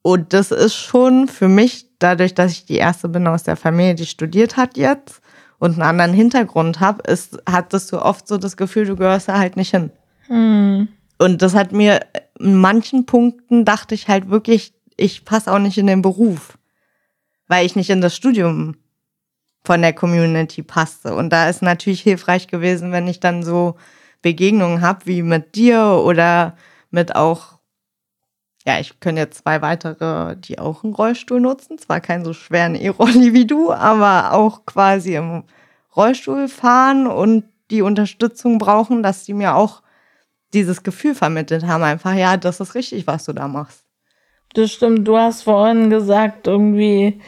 Und 0.01 0.34
das 0.34 0.51
ist 0.51 0.75
schon 0.75 1.27
für 1.27 1.48
mich, 1.48 1.88
dadurch, 1.98 2.36
dass 2.36 2.51
ich 2.51 2.65
die 2.65 2.75
erste 2.75 3.10
bin 3.10 3.25
aus 3.27 3.44
der 3.44 3.56
Familie, 3.56 3.96
die 3.96 4.06
studiert 4.06 4.56
hat 4.56 4.77
jetzt 4.77 5.22
und 5.58 5.74
einen 5.74 5.82
anderen 5.82 6.13
Hintergrund 6.13 6.80
habe, 6.80 7.01
ist, 7.12 7.39
hattest 7.50 7.92
du 7.92 8.00
oft 8.00 8.27
so 8.27 8.38
das 8.38 8.56
Gefühl, 8.56 8.86
du 8.86 8.96
gehörst 8.96 9.30
da 9.30 9.39
halt 9.39 9.58
nicht 9.58 9.72
hin. 9.72 9.89
Hm. 10.27 10.89
Und 11.17 11.41
das 11.41 11.55
hat 11.55 11.72
mir 11.72 12.01
in 12.39 12.55
manchen 12.55 13.05
Punkten 13.05 13.65
dachte 13.65 13.95
ich 13.95 14.07
halt 14.07 14.29
wirklich, 14.29 14.74
ich 14.98 15.25
passe 15.25 15.51
auch 15.51 15.60
nicht 15.60 15.77
in 15.77 15.88
den 15.88 16.01
Beruf, 16.01 16.57
weil 17.48 17.65
ich 17.65 17.75
nicht 17.75 17.89
in 17.89 18.01
das 18.01 18.15
Studium 18.15 18.77
von 19.63 19.81
der 19.81 19.93
Community 19.93 20.62
passte. 20.62 21.15
Und 21.15 21.31
da 21.31 21.50
ist 21.50 21.62
natürlich 21.62 22.01
hilfreich 22.01 22.48
gewesen, 22.48 22.91
wenn 22.91 23.07
ich 23.07 23.19
dann 23.19 23.43
so 23.43 23.75
Begegnungen 24.22 24.81
habe, 24.81 25.05
wie 25.05 25.22
mit 25.22 25.55
dir 25.55 26.01
oder 26.03 26.55
mit 26.91 27.15
auch, 27.15 27.60
ja, 28.65 28.79
ich 28.79 29.00
könnte 29.00 29.22
jetzt 29.22 29.43
zwei 29.43 29.62
weitere, 29.62 30.36
die 30.36 30.60
auch 30.60 30.84
einen 30.84 30.93
Rollstuhl 30.93 31.39
nutzen. 31.39 31.77
Zwar 31.77 32.00
keinen 32.01 32.25
so 32.25 32.34
schweren 32.34 32.75
E-Rolli 32.75 33.34
wie 33.34 33.45
du, 33.45 33.72
aber 33.72 34.34
auch 34.34 34.65
quasi 34.65 35.15
im 35.15 35.43
Rollstuhl 35.95 36.48
fahren 36.48 37.07
und 37.07 37.45
die 37.72 37.81
Unterstützung 37.81 38.57
brauchen, 38.57 39.01
dass 39.01 39.24
die 39.24 39.34
mir 39.34 39.55
auch 39.55 39.81
dieses 40.55 40.83
Gefühl 40.83 41.13
vermittelt 41.13 41.67
haben, 41.67 41.83
einfach, 41.83 42.15
ja, 42.15 42.38
das 42.38 42.59
ist 42.59 42.74
richtig, 42.74 43.05
was 43.05 43.25
du 43.25 43.33
da 43.33 43.47
machst. 43.47 43.85
Das 44.53 44.71
stimmt, 44.71 45.07
du 45.07 45.17
hast 45.17 45.43
vorhin 45.43 45.89
gesagt, 45.89 46.47
irgendwie, 46.47 47.21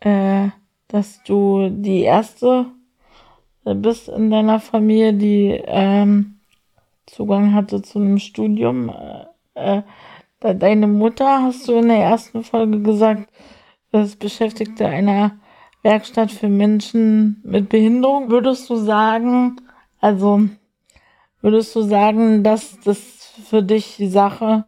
äh, 0.00 0.48
dass 0.88 1.22
du 1.24 1.70
die 1.70 2.02
erste 2.02 2.66
bist 3.64 4.08
in 4.08 4.30
deiner 4.30 4.60
Familie, 4.60 5.14
die 5.14 5.60
ähm, 5.66 6.40
Zugang 7.06 7.54
hatte 7.54 7.82
zu 7.82 7.98
einem 7.98 8.18
Studium. 8.18 8.90
Äh, 9.54 9.82
äh, 10.40 10.54
deine 10.54 10.86
Mutter, 10.86 11.42
hast 11.42 11.68
du 11.68 11.74
in 11.74 11.88
der 11.88 11.98
ersten 11.98 12.42
Folge 12.42 12.80
gesagt, 12.80 13.30
ist 13.92 14.18
Beschäftigte 14.18 14.86
einer 14.86 15.32
Werkstatt 15.82 16.30
für 16.30 16.48
Menschen 16.48 17.40
mit 17.44 17.68
Behinderung. 17.68 18.30
Würdest 18.30 18.68
du 18.70 18.76
sagen, 18.76 19.56
also 20.00 20.48
würdest 21.42 21.74
du 21.76 21.82
sagen, 21.82 22.42
dass 22.42 22.78
das 22.84 22.98
für 23.48 23.62
dich 23.62 23.96
die 23.98 24.08
Sache 24.08 24.64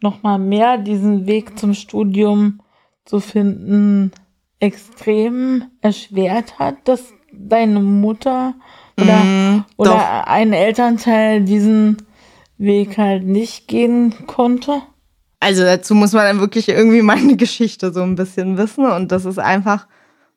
nochmal 0.00 0.38
mehr 0.38 0.78
diesen 0.78 1.26
Weg 1.26 1.58
zum 1.58 1.74
Studium 1.74 2.60
zu 3.04 3.20
finden 3.20 4.12
extrem 4.58 5.64
erschwert 5.80 6.58
hat, 6.58 6.76
dass 6.84 7.12
deine 7.32 7.80
Mutter 7.80 8.54
oder, 8.98 9.24
Mm, 9.24 9.64
oder 9.76 10.28
ein 10.28 10.52
Elternteil 10.52 11.42
diesen 11.42 11.98
Weg 12.58 12.96
halt 12.96 13.24
nicht 13.24 13.68
gehen 13.68 14.26
konnte? 14.26 14.82
Also 15.40 15.62
dazu 15.62 15.94
muss 15.94 16.12
man 16.12 16.24
dann 16.24 16.40
wirklich 16.40 16.68
irgendwie 16.68 17.02
meine 17.02 17.36
Geschichte 17.36 17.92
so 17.92 18.02
ein 18.02 18.14
bisschen 18.14 18.56
wissen. 18.56 18.86
Und 18.86 19.12
das 19.12 19.24
ist 19.24 19.38
einfach 19.38 19.86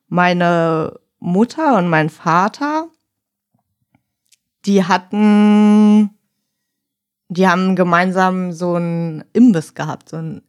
meine 0.10 1.00
Mutter 1.20 1.77
und 1.77 1.89
mein 1.89 2.10
Vater. 2.10 2.88
Die 4.68 4.84
hatten, 4.84 6.12
die 7.30 7.48
haben 7.48 7.76
gemeinsam 7.76 8.52
so 8.52 8.76
einen 8.76 9.24
Imbiss 9.34 9.74
gehabt, 9.74 10.10
so 10.10 10.18
ein 10.18 10.42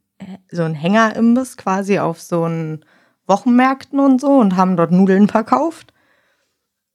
so 0.51 0.63
ein 0.63 0.75
Hängerimbiss 0.75 1.57
quasi 1.57 1.99
auf 1.99 2.21
so 2.21 2.45
einen 2.45 2.85
Wochenmärkten 3.27 4.01
und 4.01 4.21
so 4.21 4.39
und 4.39 4.57
haben 4.57 4.77
dort 4.77 4.91
Nudeln 4.91 5.29
verkauft. 5.29 5.93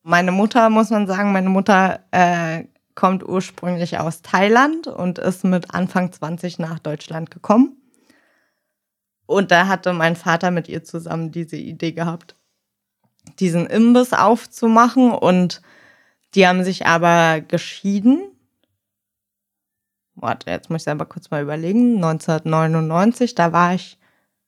Meine 0.01 0.32
Mutter, 0.32 0.70
muss 0.70 0.89
man 0.89 1.08
sagen, 1.08 1.32
meine 1.32 1.50
Mutter 1.50 2.01
äh, 2.12 2.65
kommt 2.96 3.27
ursprünglich 3.27 4.00
aus 4.00 4.22
Thailand 4.22 4.88
und 4.88 5.20
ist 5.20 5.44
mit 5.44 5.74
Anfang 5.74 6.12
20 6.12 6.60
nach 6.60 6.80
Deutschland 6.80 7.32
gekommen. 7.32 7.77
Und 9.25 9.51
da 9.51 9.68
hatte 9.68 9.94
mein 9.94 10.15
Vater 10.15 10.51
mit 10.51 10.68
ihr 10.68 10.84
zusammen 10.84 11.32
diese 11.32 11.56
Idee 11.56 11.94
gehabt, 11.94 12.36
diesen 13.39 13.65
Imbiss 13.68 14.12
aufzumachen. 14.12 15.12
Und 15.12 15.62
die 16.36 16.48
haben 16.48 16.63
sich 16.63 16.86
aber 16.86 17.42
geschieden. 17.42 18.30
Warte, 20.16 20.50
jetzt 20.52 20.70
muss 20.70 20.82
ich 20.82 20.86
selber 20.86 21.06
kurz 21.06 21.30
mal 21.32 21.42
überlegen. 21.42 21.96
1999, 21.96 23.36
da 23.36 23.52
war 23.52 23.74
ich 23.74 23.98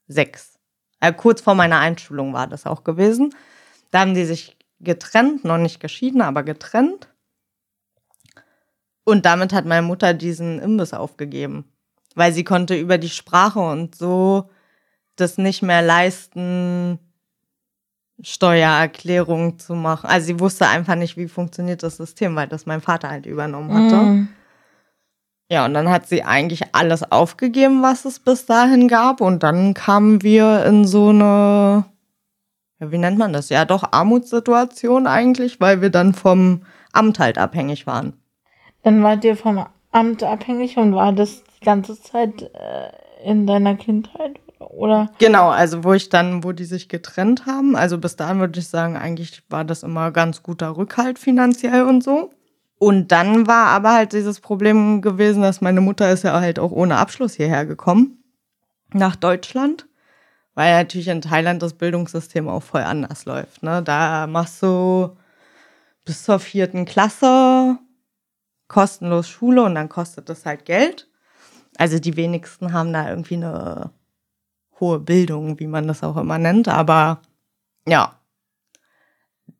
sechs. 0.07 0.59
Äh, 0.99 1.13
kurz 1.13 1.41
vor 1.41 1.55
meiner 1.55 1.79
Einschulung 1.79 2.33
war 2.33 2.47
das 2.47 2.65
auch 2.65 2.83
gewesen. 2.83 3.33
Da 3.91 4.01
haben 4.01 4.13
die 4.13 4.25
sich 4.25 4.57
getrennt, 4.79 5.43
noch 5.45 5.57
nicht 5.57 5.79
geschieden, 5.79 6.21
aber 6.21 6.43
getrennt. 6.43 7.09
Und 9.03 9.25
damit 9.25 9.53
hat 9.53 9.65
meine 9.65 9.85
Mutter 9.85 10.13
diesen 10.13 10.59
Imbiss 10.59 10.93
aufgegeben, 10.93 11.65
weil 12.15 12.33
sie 12.33 12.43
konnte 12.43 12.75
über 12.75 12.97
die 12.97 13.09
Sprache 13.09 13.59
und 13.59 13.95
so 13.95 14.49
das 15.15 15.37
nicht 15.37 15.61
mehr 15.61 15.81
leisten, 15.81 16.99
Steuererklärung 18.21 19.59
zu 19.59 19.75
machen. 19.75 20.09
Also 20.09 20.27
sie 20.27 20.39
wusste 20.39 20.67
einfach 20.67 20.95
nicht, 20.95 21.17
wie 21.17 21.27
funktioniert 21.27 21.83
das 21.83 21.97
System, 21.97 22.35
weil 22.35 22.47
das 22.47 22.65
mein 22.65 22.81
Vater 22.81 23.09
halt 23.09 23.25
übernommen 23.25 23.73
hatte. 23.73 23.95
Mm. 23.95 24.27
Ja, 25.49 25.65
und 25.65 25.75
dann 25.75 25.89
hat 25.89 26.07
sie 26.07 26.23
eigentlich 26.23 26.61
alles 26.73 27.11
aufgegeben, 27.11 27.83
was 27.83 28.05
es 28.05 28.19
bis 28.19 28.45
dahin 28.45 28.87
gab. 28.87 29.21
Und 29.21 29.43
dann 29.43 29.73
kamen 29.73 30.23
wir 30.23 30.65
in 30.65 30.85
so 30.85 31.09
eine, 31.09 31.85
ja, 32.79 32.91
wie 32.91 32.97
nennt 32.97 33.17
man 33.17 33.33
das? 33.33 33.49
Ja, 33.49 33.65
doch 33.65 33.83
Armutssituation 33.91 35.07
eigentlich, 35.07 35.59
weil 35.59 35.81
wir 35.81 35.89
dann 35.89 36.13
vom 36.13 36.63
Amt 36.93 37.19
halt 37.19 37.37
abhängig 37.37 37.85
waren. 37.85 38.13
Dann 38.81 39.03
wart 39.03 39.23
ihr 39.23 39.35
vom 39.35 39.65
Amt 39.91 40.23
abhängig 40.23 40.77
und 40.77 40.95
war 40.95 41.13
das 41.13 41.43
die 41.43 41.65
ganze 41.65 42.01
Zeit 42.01 42.41
äh, 42.41 43.29
in 43.29 43.45
deiner 43.45 43.75
Kindheit? 43.75 44.39
Oder? 44.69 45.09
Genau, 45.19 45.49
also 45.49 45.83
wo 45.83 45.93
ich 45.93 46.09
dann, 46.09 46.43
wo 46.43 46.51
die 46.51 46.65
sich 46.65 46.89
getrennt 46.89 47.45
haben, 47.45 47.75
also 47.75 47.97
bis 47.97 48.15
dahin 48.15 48.39
würde 48.39 48.59
ich 48.59 48.67
sagen, 48.67 48.97
eigentlich 48.97 49.43
war 49.49 49.63
das 49.63 49.83
immer 49.83 50.11
ganz 50.11 50.43
guter 50.43 50.75
Rückhalt 50.77 51.19
finanziell 51.19 51.83
und 51.83 52.03
so. 52.03 52.31
Und 52.77 53.11
dann 53.11 53.47
war 53.47 53.67
aber 53.67 53.93
halt 53.93 54.13
dieses 54.13 54.41
Problem 54.41 55.01
gewesen, 55.01 55.41
dass 55.41 55.61
meine 55.61 55.81
Mutter 55.81 56.11
ist 56.11 56.23
ja 56.23 56.39
halt 56.39 56.59
auch 56.59 56.71
ohne 56.71 56.97
Abschluss 56.97 57.33
hierher 57.35 57.65
gekommen, 57.65 58.23
nach 58.93 59.15
Deutschland, 59.15 59.87
weil 60.53 60.73
natürlich 60.73 61.07
in 61.07 61.21
Thailand 61.21 61.61
das 61.61 61.73
Bildungssystem 61.73 62.47
auch 62.47 62.63
voll 62.63 62.81
anders 62.81 63.25
läuft. 63.25 63.63
Ne? 63.63 63.81
Da 63.83 64.27
machst 64.27 64.61
du 64.61 65.17
bis 66.03 66.23
zur 66.23 66.39
vierten 66.39 66.85
Klasse 66.85 67.77
kostenlos 68.67 69.27
Schule 69.27 69.63
und 69.63 69.75
dann 69.75 69.89
kostet 69.89 70.29
das 70.29 70.45
halt 70.45 70.65
Geld. 70.65 71.09
Also 71.77 71.99
die 71.99 72.15
wenigsten 72.15 72.73
haben 72.73 72.93
da 72.93 73.09
irgendwie 73.09 73.35
eine 73.35 73.91
hohe 74.79 74.99
Bildung, 74.99 75.59
wie 75.59 75.67
man 75.67 75.87
das 75.87 76.03
auch 76.03 76.17
immer 76.17 76.37
nennt, 76.37 76.67
aber 76.67 77.21
ja, 77.87 78.19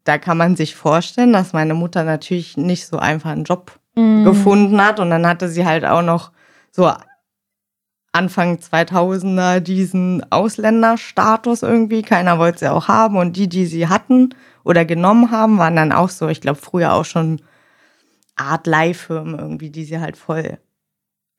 da 0.04 0.18
kann 0.18 0.38
man 0.38 0.56
sich 0.56 0.76
vorstellen, 0.76 1.34
dass 1.34 1.54
meine 1.54 1.74
Mutter 1.74 2.04
natürlich 2.04 2.58
nicht 2.58 2.88
so 2.88 2.98
einfach 2.98 3.32
einen 3.32 3.44
Job 3.44 3.80
Mm. 3.96 4.26
gefunden 4.26 4.84
hat 4.84 5.00
und 5.00 5.10
dann 5.10 5.26
hatte 5.26 5.48
sie 5.48 5.66
halt 5.66 5.86
auch 5.86 6.02
noch 6.02 6.32
so 6.72 6.92
Anfang 8.12 8.58
2000er 8.58 9.60
diesen 9.60 10.30
Ausländerstatus 10.32 11.64
irgendwie. 11.64 12.02
Keiner 12.02 12.40
wollte 12.40 12.60
sie 12.60 12.72
auch 12.72 12.88
haben 12.88 13.18
und 13.18 13.36
die, 13.36 13.48
die 13.48 13.66
sie 13.66 13.88
hatten 13.88 14.36
oder 14.64 14.86
genommen 14.86 15.32
haben, 15.32 15.58
waren 15.58 15.76
dann 15.76 15.92
auch 15.92 16.10
so, 16.10 16.28
ich 16.28 16.42
glaube 16.42 16.60
früher 16.60 16.94
auch 16.94 17.06
schon 17.06 17.42
Art 18.36 18.68
Leihfirmen 18.68 19.38
irgendwie, 19.40 19.70
die 19.70 19.86
sie 19.86 20.00
halt 20.00 20.18
voll 20.18 20.58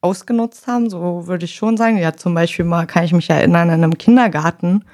ausgenutzt 0.06 0.66
haben, 0.66 0.88
so 0.88 1.26
würde 1.26 1.44
ich 1.44 1.54
schon 1.54 1.76
sagen. 1.76 1.98
Ja, 1.98 2.12
zum 2.14 2.34
Beispiel 2.34 2.64
mal, 2.64 2.86
kann 2.86 3.04
ich 3.04 3.12
mich 3.12 3.28
erinnern, 3.28 3.68
in 3.68 3.74
einem 3.82 3.98
Kindergarten 3.98 4.84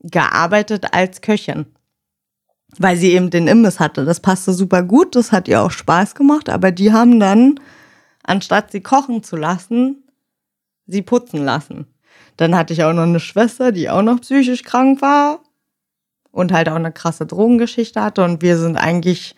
gearbeitet 0.00 0.92
als 0.92 1.20
Köchin. 1.20 1.66
Weil 2.78 2.96
sie 2.96 3.12
eben 3.12 3.30
den 3.30 3.48
Imbiss 3.48 3.80
hatte. 3.80 4.04
Das 4.04 4.20
passte 4.20 4.52
super 4.52 4.84
gut, 4.84 5.16
das 5.16 5.32
hat 5.32 5.48
ihr 5.48 5.60
auch 5.60 5.72
Spaß 5.72 6.14
gemacht, 6.14 6.48
aber 6.48 6.70
die 6.70 6.92
haben 6.92 7.18
dann, 7.18 7.58
anstatt 8.22 8.70
sie 8.70 8.80
kochen 8.80 9.24
zu 9.24 9.36
lassen, 9.36 10.04
sie 10.86 11.02
putzen 11.02 11.44
lassen. 11.44 11.86
Dann 12.36 12.56
hatte 12.56 12.72
ich 12.72 12.84
auch 12.84 12.92
noch 12.92 13.02
eine 13.02 13.20
Schwester, 13.20 13.72
die 13.72 13.90
auch 13.90 14.02
noch 14.02 14.20
psychisch 14.20 14.62
krank 14.62 15.02
war 15.02 15.40
und 16.30 16.52
halt 16.52 16.68
auch 16.68 16.76
eine 16.76 16.92
krasse 16.92 17.26
Drogengeschichte 17.26 18.00
hatte 18.00 18.24
und 18.24 18.40
wir 18.40 18.56
sind 18.56 18.76
eigentlich 18.76 19.34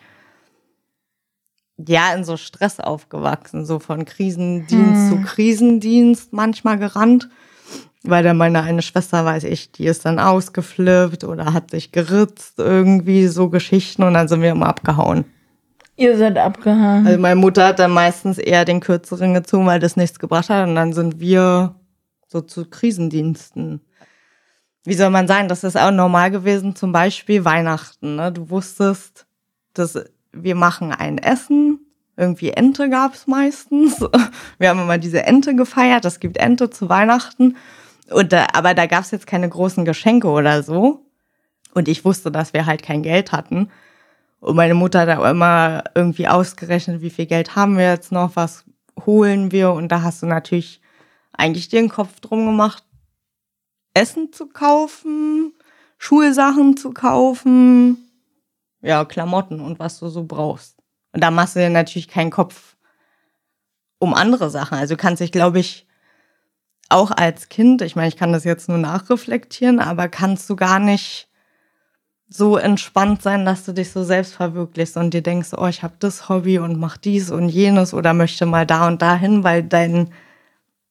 ja 1.77 2.13
in 2.13 2.23
so 2.23 2.37
Stress 2.37 2.79
aufgewachsen, 2.79 3.65
so 3.65 3.79
von 3.79 4.05
Krisendienst 4.05 4.71
hm. 4.71 5.09
zu 5.09 5.21
Krisendienst 5.21 6.33
manchmal 6.33 6.77
gerannt. 6.77 7.29
Weil 8.05 8.21
dann 8.21 8.35
meine 8.35 8.61
eine 8.61 8.81
Schwester, 8.81 9.23
weiß 9.23 9.45
ich, 9.45 9.71
die 9.71 9.85
ist 9.85 10.05
dann 10.05 10.19
ausgeflippt 10.19 11.23
oder 11.23 11.53
hat 11.53 11.71
sich 11.71 11.93
geritzt, 11.93 12.59
irgendwie 12.59 13.27
so 13.27 13.47
Geschichten 13.47 14.03
und 14.03 14.13
dann 14.13 14.27
sind 14.27 14.41
wir 14.41 14.51
immer 14.51 14.67
abgehauen. 14.67 15.23
Ihr 15.95 16.17
seid 16.17 16.37
abgehauen. 16.37 17.07
Also 17.07 17.19
meine 17.19 17.37
Mutter 17.37 17.67
hat 17.67 17.79
dann 17.79 17.91
meistens 17.91 18.37
eher 18.39 18.65
den 18.65 18.81
kürzeren 18.81 19.33
gezogen, 19.33 19.67
weil 19.67 19.79
das 19.79 19.95
nichts 19.95 20.19
gebracht 20.19 20.49
hat 20.49 20.67
und 20.67 20.75
dann 20.75 20.91
sind 20.91 21.21
wir 21.21 21.75
so 22.27 22.41
zu 22.41 22.65
Krisendiensten. 22.65 23.79
Wie 24.83 24.95
soll 24.95 25.11
man 25.11 25.27
sagen, 25.27 25.47
das 25.47 25.63
ist 25.63 25.77
auch 25.77 25.91
normal 25.91 26.29
gewesen, 26.29 26.75
zum 26.75 26.91
Beispiel 26.91 27.45
Weihnachten. 27.45 28.17
Ne? 28.17 28.33
Du 28.33 28.49
wusstest, 28.49 29.25
dass 29.73 30.03
wir 30.33 30.55
machen 30.55 30.91
ein 30.91 31.17
Essen, 31.17 31.79
irgendwie 32.17 32.49
Ente 32.51 32.89
gab's 32.89 33.25
meistens. 33.27 33.99
Wir 34.59 34.69
haben 34.69 34.79
immer 34.79 34.99
diese 34.99 35.23
Ente 35.23 35.55
gefeiert, 35.55 36.05
es 36.05 36.19
gibt 36.19 36.37
Ente 36.37 36.69
zu 36.69 36.87
Weihnachten. 36.87 37.57
Und 38.11 38.31
da, 38.33 38.47
aber 38.53 38.75
da 38.75 38.85
gab's 38.85 39.11
jetzt 39.11 39.25
keine 39.25 39.49
großen 39.49 39.83
Geschenke 39.83 40.27
oder 40.27 40.61
so. 40.61 41.05
Und 41.73 41.87
ich 41.87 42.05
wusste, 42.05 42.29
dass 42.29 42.53
wir 42.53 42.67
halt 42.67 42.83
kein 42.83 43.01
Geld 43.01 43.31
hatten. 43.31 43.71
Und 44.39 44.55
meine 44.55 44.75
Mutter 44.75 45.01
hat 45.01 45.17
auch 45.17 45.25
immer 45.25 45.85
irgendwie 45.95 46.27
ausgerechnet, 46.27 47.01
wie 47.01 47.09
viel 47.09 47.25
Geld 47.25 47.55
haben 47.55 47.77
wir 47.77 47.89
jetzt 47.89 48.11
noch, 48.11 48.35
was 48.35 48.65
holen 49.05 49.51
wir. 49.51 49.71
Und 49.71 49.91
da 49.91 50.03
hast 50.03 50.21
du 50.21 50.27
natürlich 50.27 50.81
eigentlich 51.31 51.69
den 51.69 51.89
Kopf 51.89 52.19
drum 52.19 52.45
gemacht, 52.45 52.83
Essen 53.95 54.31
zu 54.31 54.47
kaufen, 54.47 55.53
Schulsachen 55.97 56.77
zu 56.77 56.91
kaufen, 56.91 58.02
ja, 58.83 59.05
Klamotten 59.05 59.59
und 59.59 59.79
was 59.79 59.99
du 59.99 60.09
so 60.09 60.23
brauchst. 60.23 60.77
Und 61.11 61.23
da 61.23 61.31
machst 61.31 61.55
du 61.55 61.59
dir 61.59 61.69
natürlich 61.69 62.07
keinen 62.07 62.31
Kopf 62.31 62.75
um 63.99 64.13
andere 64.13 64.49
Sachen. 64.49 64.77
Also 64.77 64.95
kannst 64.95 65.21
dich, 65.21 65.31
glaube 65.31 65.59
ich, 65.59 65.87
auch 66.89 67.11
als 67.11 67.49
Kind, 67.49 67.81
ich 67.81 67.95
meine, 67.95 68.09
ich 68.09 68.17
kann 68.17 68.33
das 68.33 68.43
jetzt 68.43 68.69
nur 68.69 68.77
nachreflektieren, 68.77 69.79
aber 69.79 70.09
kannst 70.09 70.49
du 70.49 70.55
gar 70.55 70.79
nicht 70.79 71.29
so 72.27 72.57
entspannt 72.57 73.21
sein, 73.21 73.45
dass 73.45 73.65
du 73.65 73.73
dich 73.73 73.91
so 73.91 74.03
selbst 74.03 74.33
verwirklichst 74.33 74.97
und 74.97 75.13
dir 75.13 75.21
denkst, 75.21 75.49
oh, 75.55 75.67
ich 75.67 75.83
habe 75.83 75.95
das 75.99 76.29
Hobby 76.29 76.59
und 76.59 76.79
mach 76.79 76.97
dies 76.97 77.31
und 77.31 77.49
jenes 77.49 77.93
oder 77.93 78.13
möchte 78.13 78.45
mal 78.45 78.65
da 78.65 78.87
und 78.87 79.01
dahin, 79.01 79.43
weil 79.43 79.63
dein 79.63 80.11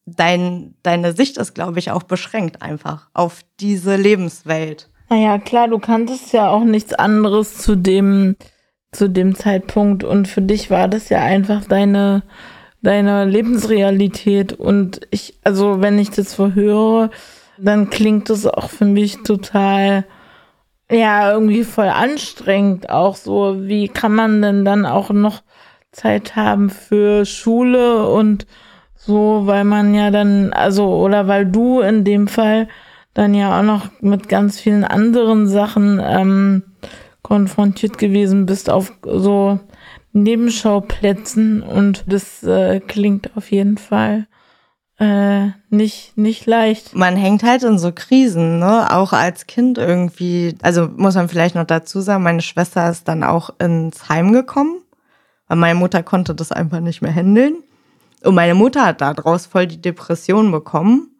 dein, 0.06 0.75
deine 0.82 1.12
Sicht 1.12 1.37
ist, 1.37 1.54
glaube 1.54 1.78
ich, 1.78 1.90
auch 1.90 2.02
beschränkt 2.02 2.62
einfach 2.62 3.08
auf 3.14 3.42
diese 3.61 3.96
Lebenswelt. 3.96 4.90
Naja, 5.12 5.37
klar, 5.37 5.69
du 5.69 5.78
kanntest 5.78 6.33
ja 6.33 6.49
auch 6.49 6.64
nichts 6.64 6.95
anderes 6.95 7.59
zu 7.59 7.76
dem, 7.76 8.35
zu 8.92 9.11
dem 9.11 9.35
Zeitpunkt 9.35 10.04
und 10.04 10.26
für 10.26 10.40
dich 10.40 10.71
war 10.71 10.88
das 10.88 11.11
ja 11.11 11.19
einfach 11.19 11.66
deine, 11.66 12.23
deine 12.81 13.26
Lebensrealität 13.26 14.54
und 14.54 15.02
ich, 15.11 15.35
also 15.45 15.83
wenn 15.83 15.99
ich 15.99 16.09
das 16.09 16.33
verhöre, 16.33 17.11
dann 17.59 17.90
klingt 17.90 18.31
das 18.31 18.47
auch 18.47 18.71
für 18.71 18.87
mich 18.87 19.19
total, 19.23 20.07
ja, 20.90 21.31
irgendwie 21.31 21.64
voll 21.64 21.88
anstrengend 21.90 22.88
auch 22.88 23.16
so. 23.16 23.66
Wie 23.66 23.88
kann 23.88 24.14
man 24.14 24.40
denn 24.40 24.64
dann 24.64 24.87
auch 24.87 25.11
noch 25.11 25.42
Zeit 25.90 26.37
haben 26.37 26.71
für 26.71 27.26
Schule 27.26 28.09
und 28.09 28.47
so, 28.97 29.42
weil 29.45 29.64
man 29.64 29.92
ja 29.92 30.11
dann, 30.11 30.54
also, 30.54 30.87
oder 30.87 31.28
weil 31.28 31.45
du 31.45 31.81
in 31.81 32.02
dem 32.02 32.28
Fall 32.28 32.66
dann 33.14 33.35
ja 33.35 33.59
auch 33.59 33.64
noch 33.64 33.88
mit 34.00 34.28
ganz 34.28 34.59
vielen 34.59 34.85
anderen 34.85 35.49
Sachen 35.49 36.01
ähm, 36.03 36.62
konfrontiert 37.22 37.98
gewesen 37.98 38.46
bist 38.46 38.70
auf 38.70 38.92
so 39.05 39.61
Nebenschauplätzen 40.12 41.62
und 41.62 42.05
das 42.07 42.42
äh, 42.42 42.81
klingt 42.81 43.37
auf 43.37 43.51
jeden 43.51 43.79
Fall 43.79 44.27
äh, 44.98 45.48
nicht, 45.70 46.16
nicht 46.16 46.46
leicht. 46.46 46.94
Man 46.94 47.16
hängt 47.16 47.42
halt 47.42 47.62
in 47.62 47.79
so 47.79 47.92
Krisen, 47.92 48.59
ne? 48.59 48.88
Auch 48.92 49.12
als 49.12 49.46
Kind 49.46 49.79
irgendwie. 49.79 50.55
Also 50.62 50.88
muss 50.96 51.14
man 51.14 51.29
vielleicht 51.29 51.55
noch 51.55 51.64
dazu 51.64 52.01
sagen, 52.01 52.22
meine 52.22 52.42
Schwester 52.42 52.88
ist 52.88 53.09
dann 53.09 53.25
auch 53.25 53.51
ins 53.59 54.09
Heim 54.09 54.33
gekommen, 54.33 54.83
weil 55.48 55.57
meine 55.57 55.79
Mutter 55.79 56.03
konnte 56.03 56.35
das 56.35 56.53
einfach 56.53 56.81
nicht 56.81 57.03
mehr 57.03 57.14
handeln. 57.14 57.57
Und 58.22 58.35
meine 58.37 58.55
Mutter 58.55 58.85
hat 58.87 59.01
daraus 59.01 59.46
voll 59.46 59.66
die 59.66 59.81
Depression 59.81 60.53
bekommen, 60.53 61.12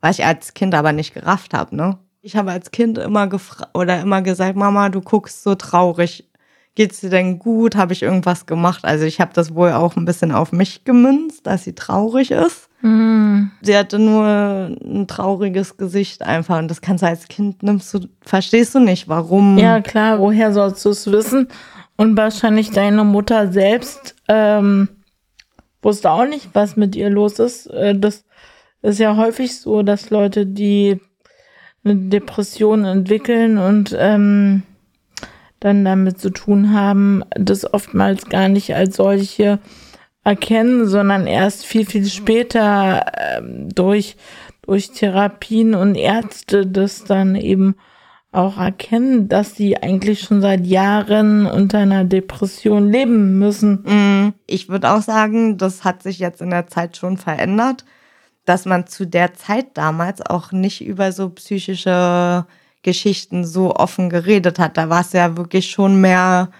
was 0.00 0.18
ich 0.18 0.24
als 0.24 0.54
Kind 0.54 0.74
aber 0.74 0.92
nicht 0.92 1.14
gerafft 1.14 1.54
habe, 1.54 1.74
ne? 1.74 1.98
Ich 2.22 2.36
habe 2.36 2.50
als 2.50 2.72
Kind 2.72 2.98
immer 2.98 3.28
gefragt 3.28 3.70
oder 3.74 4.00
immer 4.00 4.20
gesagt, 4.20 4.56
Mama, 4.56 4.88
du 4.88 5.00
guckst 5.00 5.44
so 5.44 5.54
traurig. 5.54 6.28
Geht's 6.74 7.00
dir 7.00 7.08
denn 7.08 7.38
gut? 7.38 7.76
Habe 7.76 7.92
ich 7.92 8.02
irgendwas 8.02 8.46
gemacht? 8.46 8.84
Also 8.84 9.04
ich 9.04 9.20
habe 9.20 9.30
das 9.32 9.54
wohl 9.54 9.72
auch 9.72 9.96
ein 9.96 10.04
bisschen 10.04 10.32
auf 10.32 10.52
mich 10.52 10.84
gemünzt, 10.84 11.46
dass 11.46 11.64
sie 11.64 11.74
traurig 11.74 12.32
ist. 12.32 12.68
Mm. 12.82 13.44
Sie 13.62 13.76
hatte 13.76 13.98
nur 13.98 14.26
ein 14.26 15.06
trauriges 15.06 15.76
Gesicht 15.76 16.22
einfach 16.22 16.58
und 16.58 16.68
das 16.68 16.80
kannst 16.80 17.02
du 17.02 17.06
als 17.06 17.28
Kind 17.28 17.62
nimmst 17.62 17.94
du, 17.94 18.00
verstehst 18.20 18.74
du 18.74 18.80
nicht, 18.80 19.08
warum? 19.08 19.56
Ja 19.56 19.80
klar, 19.80 20.18
woher 20.18 20.52
sollst 20.52 20.84
du 20.84 20.90
es 20.90 21.10
wissen? 21.10 21.48
Und 21.96 22.16
wahrscheinlich 22.16 22.70
deine 22.72 23.04
Mutter 23.04 23.52
selbst 23.52 24.14
ähm, 24.28 24.88
wusste 25.80 26.10
auch 26.10 26.26
nicht, 26.26 26.50
was 26.52 26.76
mit 26.76 26.94
ihr 26.94 27.08
los 27.08 27.38
ist. 27.38 27.68
Äh, 27.68 27.98
das 27.98 28.25
ist 28.82 28.98
ja 28.98 29.16
häufig 29.16 29.58
so, 29.58 29.82
dass 29.82 30.10
Leute, 30.10 30.46
die 30.46 31.00
eine 31.84 31.96
Depression 31.96 32.84
entwickeln 32.84 33.58
und 33.58 33.96
ähm, 33.98 34.62
dann 35.60 35.84
damit 35.84 36.20
zu 36.20 36.30
tun 36.30 36.72
haben, 36.72 37.22
das 37.30 37.72
oftmals 37.72 38.26
gar 38.26 38.48
nicht 38.48 38.74
als 38.74 38.96
solche 38.96 39.58
erkennen, 40.24 40.86
sondern 40.86 41.26
erst 41.26 41.64
viel, 41.64 41.86
viel 41.86 42.06
später 42.06 43.04
ähm, 43.16 43.68
durch, 43.74 44.16
durch 44.62 44.90
Therapien 44.90 45.74
und 45.74 45.94
Ärzte 45.94 46.66
das 46.66 47.04
dann 47.04 47.36
eben 47.36 47.76
auch 48.32 48.58
erkennen, 48.58 49.28
dass 49.28 49.54
sie 49.54 49.78
eigentlich 49.78 50.20
schon 50.20 50.42
seit 50.42 50.66
Jahren 50.66 51.46
unter 51.46 51.78
einer 51.78 52.04
Depression 52.04 52.90
leben 52.90 53.38
müssen. 53.38 53.82
Mm, 53.84 54.34
ich 54.46 54.68
würde 54.68 54.90
auch 54.90 55.00
sagen, 55.00 55.56
das 55.56 55.84
hat 55.84 56.02
sich 56.02 56.18
jetzt 56.18 56.42
in 56.42 56.50
der 56.50 56.66
Zeit 56.66 56.96
schon 56.96 57.16
verändert, 57.16 57.84
dass 58.46 58.64
man 58.64 58.86
zu 58.86 59.06
der 59.06 59.34
Zeit 59.34 59.76
damals 59.76 60.24
auch 60.24 60.52
nicht 60.52 60.82
über 60.84 61.12
so 61.12 61.28
psychische 61.30 62.46
Geschichten 62.82 63.44
so 63.44 63.74
offen 63.74 64.08
geredet 64.08 64.58
hat. 64.58 64.76
Da 64.78 64.88
war 64.88 65.00
es 65.02 65.12
ja 65.12 65.36
wirklich 65.36 65.70
schon 65.70 66.00
mehr, 66.00 66.50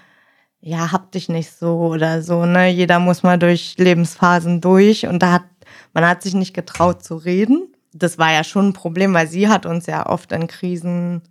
ja, 0.59 0.91
hab 0.91 1.11
dich 1.13 1.29
nicht 1.29 1.51
so 1.53 1.79
oder 1.79 2.21
so, 2.21 2.45
ne? 2.45 2.69
Jeder 2.69 2.99
muss 2.99 3.23
mal 3.23 3.39
durch 3.39 3.75
Lebensphasen 3.77 4.59
durch 4.59 5.07
und 5.07 5.23
da 5.23 5.31
hat, 5.31 5.45
man 5.93 6.05
hat 6.05 6.21
sich 6.21 6.33
nicht 6.33 6.53
getraut 6.53 7.03
zu 7.03 7.15
reden. 7.15 7.73
Das 7.93 8.17
war 8.17 8.33
ja 8.33 8.43
schon 8.43 8.69
ein 8.69 8.73
Problem, 8.73 9.13
weil 9.13 9.27
sie 9.27 9.47
hat 9.47 9.65
uns 9.65 9.85
ja 9.85 10.05
oft 10.05 10.33
in 10.33 10.47
Krisen 10.47 11.21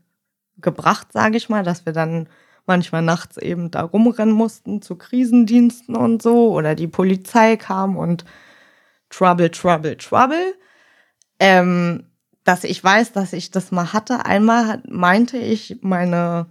gebracht, 0.57 1.12
sage 1.12 1.37
ich 1.37 1.51
mal, 1.51 1.64
dass 1.64 1.85
wir 1.85 1.92
dann 1.92 2.29
manchmal 2.64 3.03
nachts 3.03 3.37
eben 3.37 3.71
da 3.71 3.83
rumrennen 3.83 4.35
mussten 4.35 4.81
zu 4.81 4.97
Krisendiensten 4.97 5.95
und 5.95 6.23
so 6.23 6.51
oder 6.53 6.75
die 6.75 6.88
Polizei 6.88 7.57
kam 7.57 7.97
und 7.97 8.25
Trouble, 9.16 9.50
Trouble, 9.50 9.96
Trouble. 9.96 10.55
Ähm, 11.38 12.05
dass 12.44 12.64
ich 12.64 12.83
weiß, 12.83 13.12
dass 13.12 13.33
ich 13.33 13.50
das 13.50 13.72
mal 13.72 13.92
hatte. 13.92 14.24
Einmal 14.24 14.83
meinte 14.88 15.37
ich 15.37 15.79
meine 15.83 16.46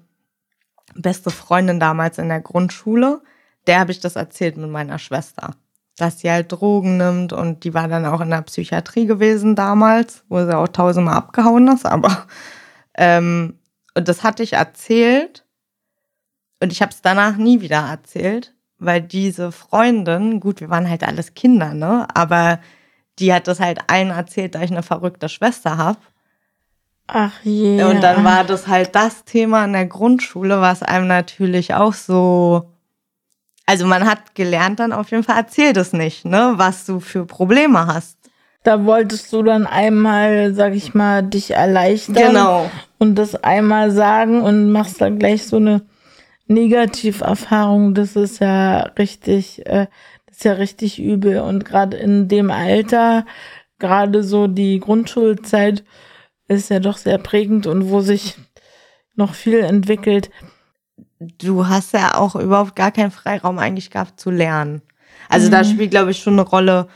beste 0.94 1.30
Freundin 1.30 1.80
damals 1.80 2.18
in 2.18 2.30
der 2.30 2.42
Grundschule, 2.42 3.22
der 3.68 3.80
habe 3.80 3.92
ich 3.92 4.00
das 4.00 4.16
erzählt 4.16 4.58
mit 4.58 4.70
meiner 4.70 5.00
Schwester, 5.00 5.56
dass 5.98 6.20
sie 6.20 6.30
halt 6.30 6.52
Drogen 6.52 6.98
nimmt 6.98 7.34
und 7.34 7.64
die 7.64 7.74
war 7.74 7.88
dann 7.88 8.06
auch 8.06 8.22
in 8.22 8.30
der 8.30 8.42
Psychiatrie 8.44 9.06
gewesen 9.06 9.56
damals, 9.56 10.24
wo 10.30 10.44
sie 10.44 10.56
auch 10.56 10.68
tausendmal 10.68 11.16
abgehauen 11.16 11.68
ist, 11.70 11.86
aber 11.86 12.28
ähm, 12.96 13.60
und 13.98 14.08
das 14.08 14.24
hatte 14.24 14.44
ich 14.44 14.54
erzählt 14.54 15.46
und 16.62 16.72
ich 16.72 16.82
habe 16.82 16.92
es 16.92 17.02
danach 17.02 17.38
nie 17.38 17.62
wieder 17.62 17.88
erzählt, 17.90 18.55
weil 18.80 19.02
diese 19.02 19.52
Freundin, 19.52 20.40
gut, 20.40 20.62
wir 20.62 20.70
waren 20.70 20.90
halt 20.90 21.04
alles 21.04 21.34
Kinder, 21.34 21.74
ne? 21.74 22.08
Aber 22.14 22.60
die 23.20 23.34
hat 23.34 23.48
das 23.48 23.60
halt 23.60 23.80
allen 23.88 24.10
erzählt, 24.10 24.56
da 24.56 24.62
ich 24.62 24.72
eine 24.72 24.84
verrückte 24.84 25.30
Schwester 25.30 25.78
habe. 25.78 26.00
Ach 27.08 27.34
je. 27.44 27.84
Und 27.84 28.02
dann 28.02 28.24
war 28.24 28.44
das 28.44 28.68
halt 28.68 28.96
das 28.96 29.26
Thema 29.26 29.66
in 29.66 29.74
der 29.74 29.86
Grundschule, 29.86 30.60
was 30.60 30.82
einem 30.84 31.08
natürlich 31.08 31.74
auch 31.74 31.94
so. 31.94 32.72
Also 33.68 33.86
man 33.86 34.06
hat 34.06 34.36
gelernt 34.36 34.80
dann 34.80 34.94
auf 34.94 35.12
jeden 35.12 35.24
Fall, 35.24 35.38
erzähl 35.38 35.74
das 35.74 35.94
nicht, 35.94 36.26
ne, 36.26 36.54
was 36.56 36.86
du 36.86 37.00
für 37.00 37.26
Probleme 37.26 37.88
hast. 37.88 38.18
Da 38.64 38.84
wolltest 38.86 39.32
du 39.32 39.44
dann 39.44 39.68
einmal, 39.68 40.54
sag 40.56 40.74
ich 40.74 40.94
mal, 40.94 41.22
dich 41.22 41.52
erleichtern. 41.52 42.16
Genau. 42.16 42.70
Und 42.98 43.16
das 43.16 43.36
einmal 43.36 43.92
sagen 43.92 44.42
und 44.42 44.72
machst 44.72 45.02
dann 45.02 45.20
gleich 45.20 45.46
so 45.46 45.58
eine 45.58 45.82
Negativerfahrung. 46.48 47.94
Das 47.94 48.16
ist 48.16 48.40
ja 48.40 48.82
richtig, 48.98 49.66
äh, 49.66 49.88
das 50.26 50.38
ist 50.38 50.46
ja 50.46 50.54
richtig 50.54 51.02
übel. 51.02 51.40
Und 51.40 51.66
gerade 51.66 51.98
in 51.98 52.28
dem 52.28 52.52
Alter, 52.52 53.26
gerade 53.80 54.24
so 54.24 54.48
die 54.48 54.80
Grundschulzeit, 54.80 55.84
ist 56.48 56.70
ja 56.70 56.80
doch 56.80 56.98
sehr 56.98 57.18
prägend 57.18 57.68
und 57.68 57.90
wo 57.90 58.02
sich 58.02 58.36
noch 59.16 59.34
viel 59.34 59.60
entwickelt. 59.60 60.30
du 61.20 61.68
hast 61.68 61.94
ja 61.94 62.16
auch 62.16 62.36
überhaupt 62.36 62.76
gar 62.76 62.92
keinen 62.92 63.12
Freiraum 63.12 63.58
eigentlich 63.58 63.90
gehabt 63.90 64.20
zu 64.20 64.30
lernen. 64.30 64.82
Also 65.30 65.48
mhm. 65.48 65.52
da 65.52 65.64
spielt, 65.64 65.92
glaube 65.92 66.12
ich, 66.12 66.20
schon 66.20 66.34
eine 66.34 66.48
Rolle 66.48 66.88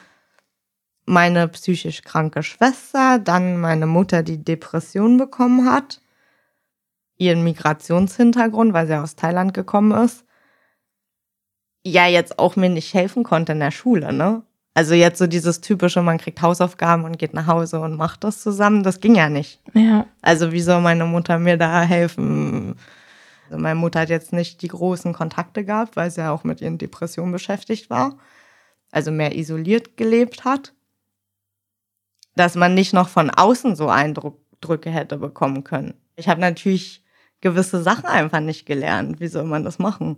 meine 1.05 1.47
psychisch 1.47 2.03
kranke 2.03 2.43
Schwester, 2.43 3.17
dann 3.17 3.59
meine 3.59 3.87
Mutter, 3.87 4.21
die 4.21 4.43
Depression 4.43 5.17
bekommen 5.17 5.69
hat, 5.69 6.01
ihren 7.19 7.43
Migrationshintergrund, 7.43 8.73
weil 8.73 8.87
sie 8.87 8.99
aus 8.99 9.15
Thailand 9.15 9.53
gekommen 9.53 9.91
ist, 9.91 10.25
ja 11.85 12.07
jetzt 12.07 12.39
auch 12.39 12.55
mir 12.55 12.69
nicht 12.69 12.93
helfen 12.93 13.23
konnte 13.23 13.51
in 13.51 13.59
der 13.59 13.71
Schule, 13.71 14.11
ne? 14.11 14.41
Also 14.73 14.93
jetzt 14.93 15.17
so 15.17 15.27
dieses 15.27 15.61
typische, 15.61 16.01
man 16.01 16.17
kriegt 16.17 16.41
Hausaufgaben 16.41 17.03
und 17.03 17.19
geht 17.19 17.33
nach 17.33 17.47
Hause 17.47 17.81
und 17.81 17.97
macht 17.97 18.23
das 18.23 18.41
zusammen, 18.41 18.83
das 18.83 19.01
ging 19.01 19.15
ja 19.15 19.27
nicht. 19.27 19.61
Ja. 19.73 20.05
Also 20.21 20.51
wie 20.51 20.61
soll 20.61 20.81
meine 20.81 21.05
Mutter 21.05 21.37
mir 21.37 21.57
da 21.57 21.81
helfen? 21.81 22.75
Also 23.49 23.61
meine 23.61 23.79
Mutter 23.79 24.01
hat 24.01 24.09
jetzt 24.09 24.31
nicht 24.31 24.61
die 24.61 24.67
großen 24.69 25.11
Kontakte 25.11 25.65
gehabt, 25.65 25.97
weil 25.97 26.09
sie 26.11 26.21
ja 26.21 26.31
auch 26.31 26.43
mit 26.43 26.61
ihren 26.61 26.77
Depressionen 26.77 27.31
beschäftigt 27.31 27.89
war. 27.89 28.17
Also 28.91 29.11
mehr 29.11 29.35
isoliert 29.35 29.97
gelebt 29.97 30.45
hat. 30.45 30.73
Dass 32.35 32.55
man 32.55 32.73
nicht 32.75 32.93
noch 32.93 33.09
von 33.09 33.31
außen 33.31 33.75
so 33.75 33.89
Eindrücke 33.89 34.91
hätte 34.91 35.17
bekommen 35.17 35.65
können. 35.65 35.95
Ich 36.15 36.29
habe 36.29 36.39
natürlich 36.39 37.03
gewisse 37.41 37.81
Sachen 37.81 38.05
einfach 38.05 38.39
nicht 38.39 38.65
gelernt. 38.65 39.19
Wie 39.19 39.27
soll 39.27 39.43
man 39.43 39.63
das 39.63 39.79
machen? 39.79 40.17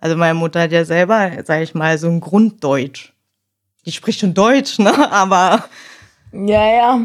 Also 0.00 0.16
meine 0.16 0.34
Mutter 0.34 0.62
hat 0.62 0.72
ja 0.72 0.84
selber, 0.84 1.30
sage 1.44 1.64
ich 1.64 1.74
mal, 1.74 1.98
so 1.98 2.08
ein 2.08 2.20
Grunddeutsch. 2.20 3.12
Die 3.84 3.92
spricht 3.92 4.20
schon 4.20 4.34
Deutsch, 4.34 4.78
ne? 4.78 4.92
Aber 5.12 5.64
ja, 6.32 6.72
ja. 6.72 7.00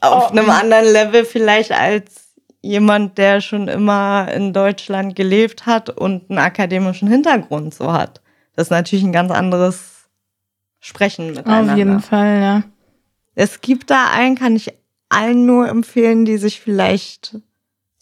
Auf 0.00 0.28
oh. 0.28 0.32
einem 0.32 0.50
anderen 0.50 0.92
Level 0.92 1.24
vielleicht 1.24 1.72
als 1.72 2.26
jemand, 2.60 3.16
der 3.16 3.40
schon 3.40 3.68
immer 3.68 4.28
in 4.32 4.52
Deutschland 4.52 5.16
gelebt 5.16 5.66
hat 5.66 5.88
und 5.90 6.28
einen 6.28 6.38
akademischen 6.38 7.08
Hintergrund 7.08 7.74
so 7.74 7.92
hat. 7.92 8.20
Das 8.54 8.66
ist 8.66 8.70
natürlich 8.70 9.04
ein 9.04 9.12
ganz 9.12 9.30
anderes 9.30 10.08
Sprechen 10.80 11.28
miteinander. 11.28 11.72
Auf 11.72 11.78
jeden 11.78 12.00
Fall, 12.00 12.40
ja. 12.40 12.62
Es 13.34 13.60
gibt 13.60 13.90
da 13.90 14.10
einen, 14.10 14.34
kann 14.34 14.56
ich 14.56 14.72
allen 15.08 15.46
nur 15.46 15.68
empfehlen, 15.68 16.24
die 16.24 16.38
sich 16.38 16.60
vielleicht 16.60 17.36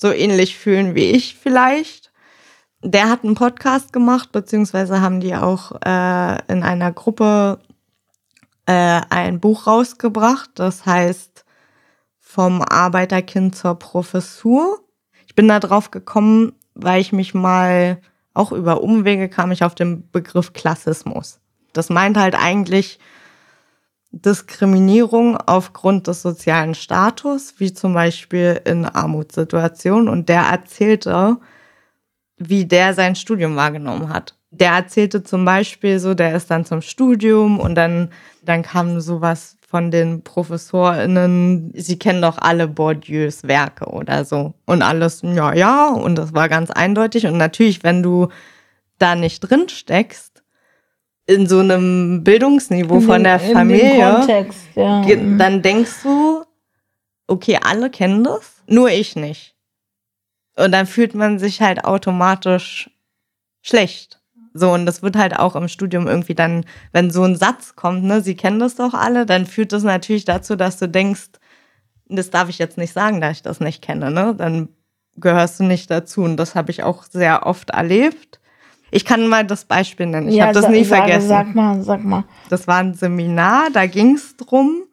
so 0.05 0.12
ähnlich 0.12 0.59
fühlen 0.59 0.95
wie 0.95 1.12
ich 1.12 1.35
vielleicht. 1.35 2.12
Der 2.83 3.09
hat 3.09 3.25
einen 3.25 3.35
Podcast 3.35 3.90
gemacht, 3.90 4.33
beziehungsweise 4.33 5.01
haben 5.01 5.21
die 5.21 5.35
auch 5.35 5.73
äh, 5.83 6.53
in 6.53 6.62
einer 6.62 6.93
Gruppe 6.93 7.59
äh, 8.67 9.01
ein 9.09 9.40
Buch 9.40 9.67
rausgebracht. 9.67 10.51
Das 10.57 10.85
heißt 10.85 11.47
Vom 12.21 12.61
Arbeiterkind 12.61 13.57
zur 13.57 13.79
Professur. 13.79 14.81
Ich 15.27 15.35
bin 15.35 15.49
da 15.49 15.59
drauf 15.59 15.90
gekommen, 15.90 16.53
weil 16.75 17.01
ich 17.01 17.14
mich 17.14 17.33
mal 17.33 17.99
auch 18.35 18.53
über 18.53 18.83
Umwege 18.83 19.31
kam 19.31 19.53
ich 19.53 19.64
auf 19.64 19.75
den 19.75 20.11
Begriff 20.11 20.53
Klassismus. 20.53 21.40
Das 21.73 21.88
meint 21.88 22.19
halt 22.19 22.35
eigentlich 22.35 22.99
Diskriminierung 24.22 25.37
aufgrund 25.37 26.07
des 26.07 26.22
sozialen 26.22 26.74
Status, 26.74 27.55
wie 27.59 27.72
zum 27.72 27.94
Beispiel 27.94 28.61
in 28.64 28.85
Armutssituationen. 28.85 30.09
Und 30.09 30.29
der 30.29 30.42
erzählte, 30.42 31.38
wie 32.37 32.64
der 32.64 32.94
sein 32.94 33.16
Studium 33.16 33.57
wahrgenommen 33.57 34.09
hat. 34.09 34.37
Der 34.50 34.72
erzählte 34.72 35.24
zum 35.24 35.44
Beispiel 35.44 35.98
so, 35.98 36.14
der 36.14 36.37
ist 36.37 36.50
dann 36.50 36.64
zum 36.64 36.81
Studium 36.81 37.59
und 37.59 37.74
dann, 37.74 38.11
dann 38.42 38.62
kam 38.62 39.00
sowas 39.00 39.57
von 39.68 39.90
den 39.90 40.22
ProfessorInnen, 40.22 41.72
sie 41.74 41.98
kennen 41.98 42.22
doch 42.22 42.38
alle 42.38 42.68
Bourdieus 42.68 43.42
Werke 43.42 43.87
oder 43.87 44.24
so. 44.24 44.55
Und 44.66 44.83
alles, 44.83 45.22
ja, 45.22 45.53
ja, 45.53 45.88
und 45.88 46.14
das 46.14 46.33
war 46.33 46.48
ganz 46.48 46.70
eindeutig. 46.70 47.27
Und 47.27 47.37
natürlich, 47.37 47.83
wenn 47.83 48.03
du 48.03 48.29
da 48.98 49.16
nicht 49.16 49.40
drin 49.40 49.68
steckst, 49.68 50.34
in 51.26 51.46
so 51.46 51.60
einem 51.60 52.22
Bildungsniveau 52.22 52.96
in 52.96 53.02
von 53.02 53.24
der 53.24 53.40
Familie, 53.40 54.16
Kontext, 54.18 54.60
ja. 54.74 55.02
Mhm. 55.02 55.38
dann 55.38 55.62
denkst 55.62 56.02
du, 56.02 56.44
okay, 57.26 57.58
alle 57.62 57.90
kennen 57.90 58.24
das, 58.24 58.62
nur 58.66 58.90
ich 58.90 59.16
nicht. 59.16 59.54
Und 60.56 60.72
dann 60.72 60.87
fühlt 60.87 61.14
man 61.14 61.38
sich 61.38 61.60
halt 61.60 61.84
automatisch 61.84 62.90
schlecht. 63.62 64.20
So, 64.52 64.70
und 64.70 64.87
das 64.87 65.02
wird 65.02 65.16
halt 65.16 65.37
auch 65.37 65.56
im 65.56 65.66
Studium 65.66 66.06
irgendwie 66.06 66.37
dann, 66.37 66.64
wenn 66.92 67.10
so 67.10 67.24
ein 67.24 67.34
Satz 67.34 67.74
kommt, 67.74 68.04
ne, 68.04 68.20
sie 68.20 68.37
kennen 68.37 68.60
das 68.60 68.76
doch 68.76 68.94
alle, 68.94 69.26
dann 69.26 69.46
führt 69.46 69.72
das 69.72 69.82
natürlich 69.82 70.24
dazu, 70.24 70.54
dass 70.54 70.78
du 70.78 70.88
denkst, 70.88 71.30
das 72.08 72.30
darf 72.30 72.48
ich 72.48 72.58
jetzt 72.58 72.78
nicht 72.78 72.92
sagen, 72.92 73.20
da 73.20 73.30
ich 73.30 73.42
das 73.42 73.58
nicht 73.58 73.82
kenne, 73.82 74.10
ne? 74.10 74.34
Dann 74.37 74.68
gehörst 75.16 75.58
du 75.58 75.64
nicht 75.64 75.90
dazu. 75.90 76.22
Und 76.22 76.37
das 76.37 76.54
habe 76.54 76.70
ich 76.70 76.82
auch 76.82 77.04
sehr 77.04 77.46
oft 77.46 77.70
erlebt. 77.70 78.40
Ich 78.94 79.04
kann 79.04 79.26
mal 79.26 79.44
das 79.44 79.64
Beispiel 79.64 80.07
nennen. 80.07 80.28
Ich 80.28 80.37
ja, 80.37 80.44
habe 80.44 80.54
das 80.54 80.68
nie 80.68 80.85
sage, 80.85 81.02
vergessen. 81.02 81.28
Sag 81.28 81.54
mal, 81.54 81.83
sag 81.83 82.04
mal. 82.04 82.22
Das 82.48 82.68
war 82.68 82.76
ein 82.76 82.94
Seminar, 82.94 83.70
da 83.72 83.87
ging 83.87 84.14
es 84.14 84.37
drum, 84.37 84.85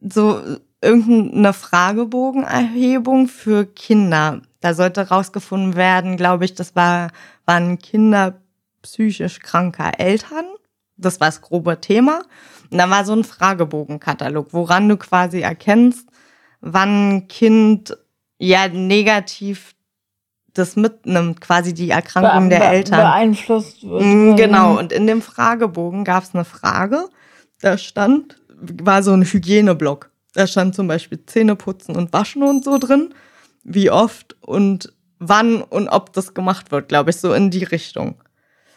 so 0.00 0.40
irgendeine 0.80 1.52
Fragebogenerhebung 1.52 3.28
für 3.28 3.66
Kinder. 3.66 4.40
Da 4.60 4.72
sollte 4.72 5.06
rausgefunden 5.08 5.76
werden, 5.76 6.16
glaube 6.16 6.46
ich, 6.46 6.54
das 6.54 6.74
war, 6.76 7.10
waren 7.44 7.78
Kinder 7.78 8.40
psychisch 8.80 9.40
kranker 9.40 10.00
Eltern. 10.00 10.46
Das 10.96 11.20
war 11.20 11.28
das 11.28 11.42
grobe 11.42 11.82
Thema. 11.82 12.22
Und 12.70 12.78
da 12.78 12.88
war 12.88 13.04
so 13.04 13.12
ein 13.12 13.24
Fragebogenkatalog, 13.24 14.54
woran 14.54 14.88
du 14.88 14.96
quasi 14.96 15.40
erkennst, 15.40 16.08
wann 16.62 17.16
ein 17.16 17.28
Kind 17.28 17.98
ja 18.38 18.68
negativ 18.68 19.73
das 20.54 20.76
mitnimmt, 20.76 21.40
quasi 21.40 21.74
die 21.74 21.90
Erkrankung 21.90 22.48
Be 22.48 22.56
der 22.56 22.70
Eltern. 22.70 23.00
Beeinflusst 23.00 23.86
wird. 23.86 24.02
Mm, 24.02 24.36
genau, 24.36 24.78
und 24.78 24.92
in 24.92 25.06
dem 25.06 25.20
Fragebogen 25.20 26.04
gab 26.04 26.22
es 26.22 26.34
eine 26.34 26.44
Frage, 26.44 27.08
da 27.60 27.76
stand, 27.76 28.40
war 28.48 29.02
so 29.02 29.12
ein 29.12 29.24
Hygieneblock. 29.24 30.10
Da 30.32 30.46
stand 30.46 30.74
zum 30.74 30.86
Beispiel 30.86 31.24
Zähneputzen 31.26 31.96
und 31.96 32.12
Waschen 32.12 32.42
und 32.42 32.64
so 32.64 32.78
drin, 32.78 33.14
wie 33.64 33.90
oft 33.90 34.36
und 34.40 34.92
wann 35.18 35.60
und 35.62 35.88
ob 35.88 36.12
das 36.12 36.34
gemacht 36.34 36.70
wird, 36.70 36.88
glaube 36.88 37.10
ich, 37.10 37.16
so 37.16 37.32
in 37.32 37.50
die 37.50 37.64
Richtung. 37.64 38.16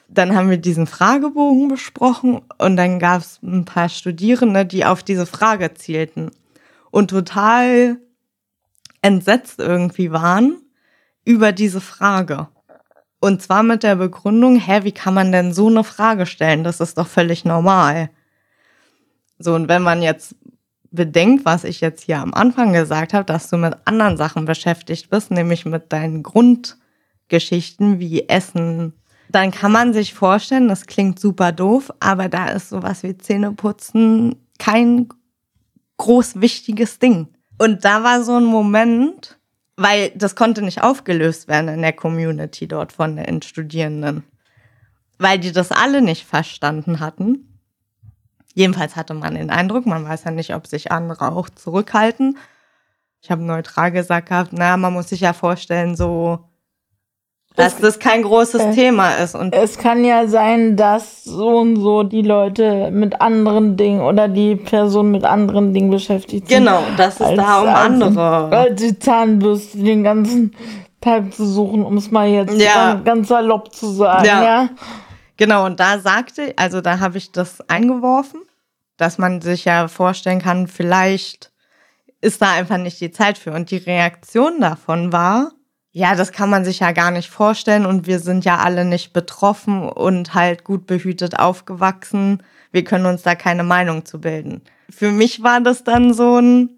Dann 0.09 0.35
haben 0.35 0.49
wir 0.49 0.57
diesen 0.57 0.87
Fragebogen 0.87 1.67
besprochen 1.67 2.41
und 2.57 2.77
dann 2.77 2.99
gab 2.99 3.21
es 3.21 3.39
ein 3.43 3.65
paar 3.65 3.89
Studierende, 3.89 4.65
die 4.65 4.85
auf 4.85 5.03
diese 5.03 5.25
Frage 5.25 5.73
zielten 5.73 6.31
und 6.91 7.09
total 7.09 7.97
entsetzt 9.01 9.59
irgendwie 9.59 10.11
waren 10.11 10.61
über 11.27 11.51
diese 11.51 11.81
Frage. 11.81 12.47
Und 13.19 13.41
zwar 13.41 13.61
mit 13.61 13.83
der 13.83 13.97
Begründung, 13.97 14.55
hä, 14.55 14.83
wie 14.83 14.93
kann 14.93 15.13
man 15.13 15.33
denn 15.33 15.53
so 15.53 15.67
eine 15.67 15.83
Frage 15.83 16.25
stellen? 16.25 16.63
Das 16.63 16.79
ist 16.79 16.97
doch 16.97 17.07
völlig 17.07 17.43
normal. 17.43 18.09
So, 19.37 19.53
und 19.53 19.67
wenn 19.67 19.81
man 19.81 20.01
jetzt 20.01 20.35
bedenkt, 20.89 21.43
was 21.43 21.65
ich 21.65 21.81
jetzt 21.81 22.03
hier 22.03 22.19
am 22.19 22.33
Anfang 22.33 22.71
gesagt 22.71 23.13
habe, 23.13 23.25
dass 23.25 23.49
du 23.49 23.57
mit 23.57 23.75
anderen 23.83 24.15
Sachen 24.15 24.45
beschäftigt 24.45 25.09
bist, 25.09 25.29
nämlich 25.29 25.65
mit 25.65 25.91
deinen 25.91 26.23
Grundgeschichten 26.23 27.99
wie 27.99 28.29
Essen, 28.29 28.93
dann 29.29 29.51
kann 29.51 29.73
man 29.73 29.93
sich 29.93 30.13
vorstellen, 30.13 30.69
das 30.69 30.85
klingt 30.85 31.19
super 31.19 31.51
doof, 31.51 31.91
aber 31.99 32.29
da 32.29 32.47
ist 32.47 32.69
sowas 32.69 33.03
wie 33.03 33.17
Zähneputzen 33.17 34.37
kein 34.59 35.09
groß 35.97 36.39
wichtiges 36.39 36.99
Ding. 36.99 37.27
Und 37.57 37.83
da 37.83 38.03
war 38.03 38.23
so 38.23 38.37
ein 38.37 38.45
Moment, 38.45 39.37
weil 39.77 40.11
das 40.15 40.35
konnte 40.35 40.63
nicht 40.63 40.81
aufgelöst 40.81 41.47
werden 41.47 41.69
in 41.69 41.81
der 41.83 41.93
Community 41.93 42.67
dort 42.67 42.91
von 42.91 43.15
den 43.15 43.41
Studierenden, 43.43 44.23
weil 45.19 45.39
die 45.39 45.51
das 45.51 45.71
alle 45.71 46.01
nicht 46.01 46.25
verstanden 46.25 46.99
hatten. 46.99 47.59
Jedenfalls 48.55 48.95
hatte 48.95 49.13
man 49.13 49.35
den 49.35 49.51
Eindruck, 49.51 49.85
man 49.85 50.03
weiß 50.03 50.23
ja 50.23 50.31
nicht, 50.31 50.55
ob 50.55 50.65
sich 50.65 50.91
andere 50.91 51.31
auch 51.31 51.47
zurückhalten. 51.49 52.37
Ich 53.21 53.29
habe 53.29 53.43
neutral 53.43 53.91
gesagt 53.91 54.29
gehabt, 54.29 54.49
na, 54.51 54.77
man 54.77 54.93
muss 54.93 55.09
sich 55.09 55.21
ja 55.21 55.33
vorstellen, 55.33 55.95
so 55.95 56.46
dass 57.57 57.73
es, 57.73 57.79
das 57.81 57.99
kein 57.99 58.21
großes 58.21 58.61
äh, 58.61 58.71
Thema 58.71 59.15
ist. 59.15 59.35
Und 59.35 59.53
es 59.53 59.77
kann 59.79 60.05
ja 60.05 60.27
sein, 60.27 60.77
dass 60.77 61.23
so 61.23 61.57
und 61.57 61.75
so 61.77 62.03
die 62.03 62.21
Leute 62.21 62.91
mit 62.91 63.19
anderen 63.19 63.75
Dingen 63.75 64.01
oder 64.01 64.27
die 64.27 64.55
Person 64.55 65.11
mit 65.11 65.25
anderen 65.25 65.73
Dingen 65.73 65.89
beschäftigt 65.89 66.47
sind. 66.47 66.59
Genau, 66.59 66.83
das 66.95 67.19
ist 67.19 67.35
da 67.35 67.61
um 67.61 67.69
andere. 67.69 68.55
Als 68.55 68.79
die 68.79 68.97
Zahnbürste 68.97 69.79
den 69.79 70.03
ganzen 70.03 70.55
Tag 71.01 71.33
zu 71.33 71.45
suchen, 71.47 71.83
um 71.83 71.97
es 71.97 72.11
mal 72.11 72.27
jetzt 72.27 72.61
ja. 72.61 72.93
ganz, 72.93 73.05
ganz 73.05 73.27
salopp 73.27 73.73
zu 73.73 73.87
sagen. 73.87 74.25
Ja. 74.25 74.43
ja. 74.43 74.69
Genau, 75.37 75.65
und 75.65 75.79
da 75.79 75.97
sagte, 75.97 76.53
also 76.57 76.81
da 76.81 76.99
habe 76.99 77.17
ich 77.17 77.31
das 77.31 77.67
eingeworfen, 77.67 78.41
dass 78.97 79.17
man 79.17 79.41
sich 79.41 79.65
ja 79.65 79.87
vorstellen 79.87 80.41
kann, 80.41 80.67
vielleicht 80.67 81.51
ist 82.21 82.41
da 82.41 82.51
einfach 82.51 82.77
nicht 82.77 83.01
die 83.01 83.11
Zeit 83.11 83.39
für. 83.39 83.51
Und 83.51 83.71
die 83.71 83.77
Reaktion 83.77 84.61
davon 84.61 85.11
war, 85.11 85.51
ja, 85.97 86.13
das 86.13 86.31
kann 86.31 86.51
man 86.51 86.63
sich 86.63 86.81
ja 86.81 86.91
gar 86.91 87.09
nicht 87.09 87.27
vorstellen 87.27 87.87
und 87.87 88.05
wir 88.05 88.19
sind 88.19 88.45
ja 88.45 88.57
alle 88.57 88.85
nicht 88.85 89.13
betroffen 89.13 89.89
und 89.89 90.35
halt 90.35 90.63
gut 90.63 90.85
behütet 90.85 91.39
aufgewachsen. 91.39 92.43
Wir 92.71 92.83
können 92.83 93.07
uns 93.07 93.23
da 93.23 93.33
keine 93.33 93.63
Meinung 93.63 94.05
zu 94.05 94.21
bilden. 94.21 94.61
Für 94.91 95.11
mich 95.11 95.41
war 95.41 95.59
das 95.59 95.83
dann 95.83 96.13
so 96.13 96.39
ein, 96.39 96.69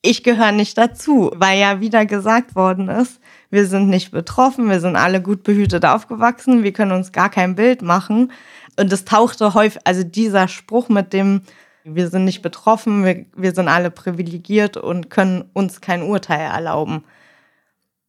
ich 0.00 0.22
gehöre 0.22 0.52
nicht 0.52 0.78
dazu, 0.78 1.32
weil 1.34 1.58
ja 1.58 1.80
wieder 1.80 2.06
gesagt 2.06 2.54
worden 2.54 2.88
ist, 2.88 3.18
wir 3.50 3.66
sind 3.66 3.88
nicht 3.88 4.12
betroffen, 4.12 4.70
wir 4.70 4.78
sind 4.78 4.94
alle 4.94 5.20
gut 5.20 5.42
behütet 5.42 5.84
aufgewachsen, 5.84 6.62
wir 6.62 6.72
können 6.72 6.92
uns 6.92 7.10
gar 7.10 7.30
kein 7.30 7.56
Bild 7.56 7.82
machen. 7.82 8.30
Und 8.78 8.92
es 8.92 9.04
tauchte 9.04 9.54
häufig, 9.54 9.80
also 9.82 10.04
dieser 10.04 10.46
Spruch 10.46 10.88
mit 10.88 11.12
dem, 11.12 11.42
wir 11.82 12.10
sind 12.10 12.26
nicht 12.26 12.42
betroffen, 12.42 13.04
wir, 13.04 13.26
wir 13.34 13.52
sind 13.56 13.66
alle 13.66 13.90
privilegiert 13.90 14.76
und 14.76 15.10
können 15.10 15.50
uns 15.52 15.80
kein 15.80 16.02
Urteil 16.02 16.48
erlauben. 16.48 17.02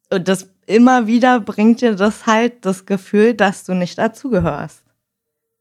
Und 0.09 0.27
das 0.27 0.49
immer 0.65 1.07
wieder 1.07 1.39
bringt 1.39 1.81
dir 1.81 1.95
das 1.95 2.25
halt 2.25 2.65
das 2.65 2.85
Gefühl, 2.85 3.33
dass 3.33 3.63
du 3.63 3.73
nicht 3.73 3.97
dazugehörst. 3.97 4.83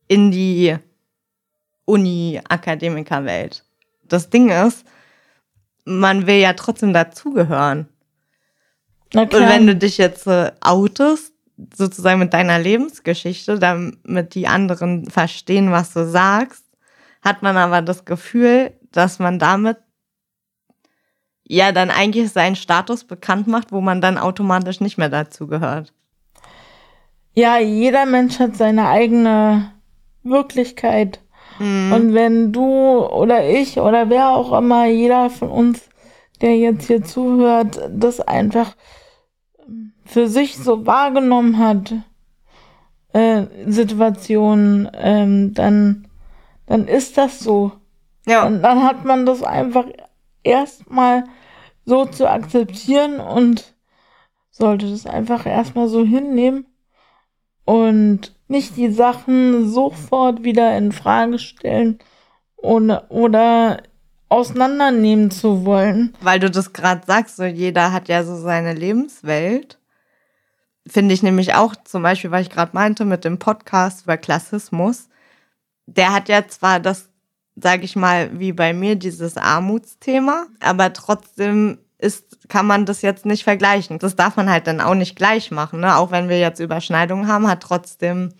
In 0.09 0.31
die 0.31 0.77
Uni-Akademikerwelt. 1.85 3.65
Das 4.05 4.31
Ding 4.31 4.51
ist, 4.51 4.85
man 5.85 6.27
will 6.27 6.37
ja 6.37 6.53
trotzdem 6.53 6.93
dazugehören. 6.93 7.89
Und 9.15 9.33
wenn 9.33 9.67
du 9.67 9.75
dich 9.75 9.99
jetzt 9.99 10.27
äh, 10.27 10.53
outest, 10.61 11.33
sozusagen 11.75 12.19
mit 12.19 12.35
deiner 12.35 12.59
Lebensgeschichte, 12.59 13.59
damit 13.59 14.35
die 14.35 14.47
anderen 14.47 15.09
verstehen, 15.09 15.71
was 15.71 15.93
du 15.93 16.07
sagst, 16.07 16.65
hat 17.23 17.43
man 17.43 17.57
aber 17.57 17.83
das 17.83 18.05
Gefühl, 18.05 18.73
dass 18.93 19.19
man 19.19 19.39
damit 19.39 19.79
ja 21.49 21.73
dann 21.73 21.91
eigentlich 21.91 22.33
seinen 22.33 22.57
Status 22.57 23.05
bekannt 23.05 23.47
macht, 23.47 23.73
wo 23.73 23.81
man 23.81 24.01
dann 24.01 24.19
automatisch 24.19 24.81
nicht 24.81 24.99
mehr 24.99 25.09
dazu 25.09 25.47
gehört. 25.47 25.93
Ja, 27.35 27.59
jeder 27.59 28.07
Mensch 28.07 28.39
hat 28.39 28.57
seine 28.57 28.89
eigene 28.89 29.73
Wirklichkeit. 30.23 31.21
Mhm. 31.59 31.93
Und 31.93 32.15
wenn 32.15 32.53
du 32.53 33.07
oder 33.07 33.49
ich 33.49 33.79
oder 33.79 34.11
wer 34.11 34.31
auch 34.31 34.57
immer, 34.57 34.87
jeder 34.87 35.31
von 35.31 35.51
uns, 35.51 35.89
der 36.41 36.57
jetzt 36.57 36.87
hier 36.87 37.03
zuhört, 37.03 37.81
das 37.91 38.21
einfach 38.21 38.75
für 40.05 40.29
sich 40.29 40.57
so 40.57 40.87
wahrgenommen 40.87 41.59
hat, 41.59 41.95
äh, 43.13 43.47
Situationen, 43.67 44.91
ähm, 44.95 45.55
dann, 45.55 46.09
dann 46.67 46.87
ist 46.87 47.19
das 47.19 47.41
so. 47.41 47.73
Ja. 48.27 48.47
Und 48.47 48.63
dann 48.63 48.83
hat 48.83 49.05
man 49.05 49.27
das 49.27 49.43
einfach 49.43 49.87
erstmal 50.47 51.25
so 51.85 52.05
zu 52.07 52.29
akzeptieren 52.29 53.21
und 53.21 53.75
sollte 54.51 54.91
das 54.91 55.07
einfach 55.07 55.47
erstmal 55.47 55.89
so 55.89 56.05
hinnehmen 56.05 56.67
und 57.65 58.35
nicht 58.49 58.77
die 58.77 58.91
Sachen 58.91 59.69
sofort 59.69 60.45
wieder 60.45 60.77
in 60.79 60.93
Frage 60.93 61.39
stellen 61.39 61.99
oder, 62.57 63.11
oder 63.11 63.83
auseinandernehmen 64.29 65.31
zu 65.31 65.65
wollen. 65.65 66.15
Weil 66.21 66.41
du 66.41 66.51
das 66.51 66.73
gerade 66.73 67.03
sagst, 67.07 67.37
so 67.37 67.45
jeder 67.45 67.93
hat 67.93 68.09
ja 68.09 68.25
so 68.25 68.37
seine 68.37 68.73
Lebenswelt. 68.73 69.79
Finde 70.87 71.15
ich 71.15 71.23
nämlich 71.23 71.55
auch, 71.55 71.75
zum 71.85 72.03
Beispiel, 72.03 72.31
weil 72.31 72.43
ich 72.43 72.51
gerade 72.51 72.71
meinte, 72.73 73.05
mit 73.05 73.25
dem 73.25 73.39
Podcast 73.39 74.05
über 74.05 74.17
Klassismus, 74.17 75.09
der 75.87 76.13
hat 76.13 76.29
ja 76.29 76.47
zwar 76.47 76.81
das, 76.81 77.11
sage 77.57 77.85
ich 77.85 77.97
mal, 77.97 78.39
wie 78.39 78.53
bei 78.53 78.73
mir, 78.73 78.97
dieses 78.97 79.37
Armutsthema, 79.37 80.47
aber 80.61 80.93
trotzdem 80.93 81.79
ist, 81.99 82.49
kann 82.49 82.67
man 82.67 82.85
das 82.85 83.03
jetzt 83.03 83.25
nicht 83.25 83.45
vergleichen. 83.45 83.99
Das 83.99 84.17
darf 84.17 84.37
man 84.37 84.51
halt 84.51 84.67
dann 84.67 84.81
auch 84.81 84.95
nicht 84.95 85.17
gleich 85.17 85.51
machen. 85.51 85.81
Ne? 85.81 85.97
Auch 85.97 86.11
wenn 86.11 86.29
wir 86.29 86.39
jetzt 86.39 86.61
Überschneidungen 86.61 87.27
haben, 87.27 87.49
hat 87.49 87.63
trotzdem 87.63 88.35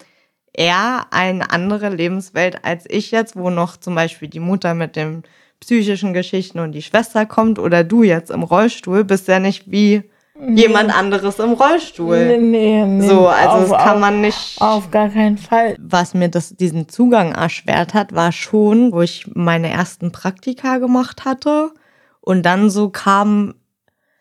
er 0.53 1.07
eine 1.11 1.51
andere 1.51 1.89
Lebenswelt 1.89 2.65
als 2.65 2.85
ich 2.89 3.11
jetzt, 3.11 3.37
wo 3.37 3.51
noch 3.51 3.77
zum 3.77 3.95
Beispiel 3.95 4.29
die 4.29 4.41
Mutter 4.41 4.75
mit 4.75 4.97
den 4.97 5.23
psychischen 5.61 6.13
Geschichten 6.13 6.59
und 6.59 6.73
die 6.73 6.83
Schwester 6.83 7.25
kommt 7.27 7.59
oder 7.59 7.85
du 7.85 8.03
jetzt 8.03 8.31
im 8.31 8.43
Rollstuhl, 8.43 9.05
bist 9.05 9.29
ja 9.29 9.39
nicht 9.39 9.71
wie 9.71 10.05
nee. 10.41 10.63
jemand 10.63 10.97
anderes 10.97 11.39
im 11.39 11.53
Rollstuhl. 11.53 12.27
Nee, 12.27 12.39
nee, 12.39 12.85
nee. 12.85 13.09
So, 13.09 13.29
also 13.29 13.57
auf, 13.57 13.71
das 13.71 13.85
kann 13.85 14.01
man 14.01 14.21
nicht. 14.21 14.61
Auf 14.61 14.91
gar 14.91 15.09
keinen 15.09 15.39
Fall. 15.39 15.77
Was 15.79 16.15
mir 16.15 16.29
das, 16.29 16.57
diesen 16.57 16.89
Zugang 16.89 17.33
erschwert 17.33 17.95
hat, 17.95 18.15
war 18.15 18.33
schon, 18.33 18.93
wo 18.93 19.03
ich 19.03 19.27
meine 19.35 19.71
ersten 19.71 20.13
Praktika 20.13 20.79
gemacht 20.79 21.25
hatte 21.25 21.73
und 22.21 22.43
dann 22.45 22.71
so 22.71 22.91
kam 22.91 23.55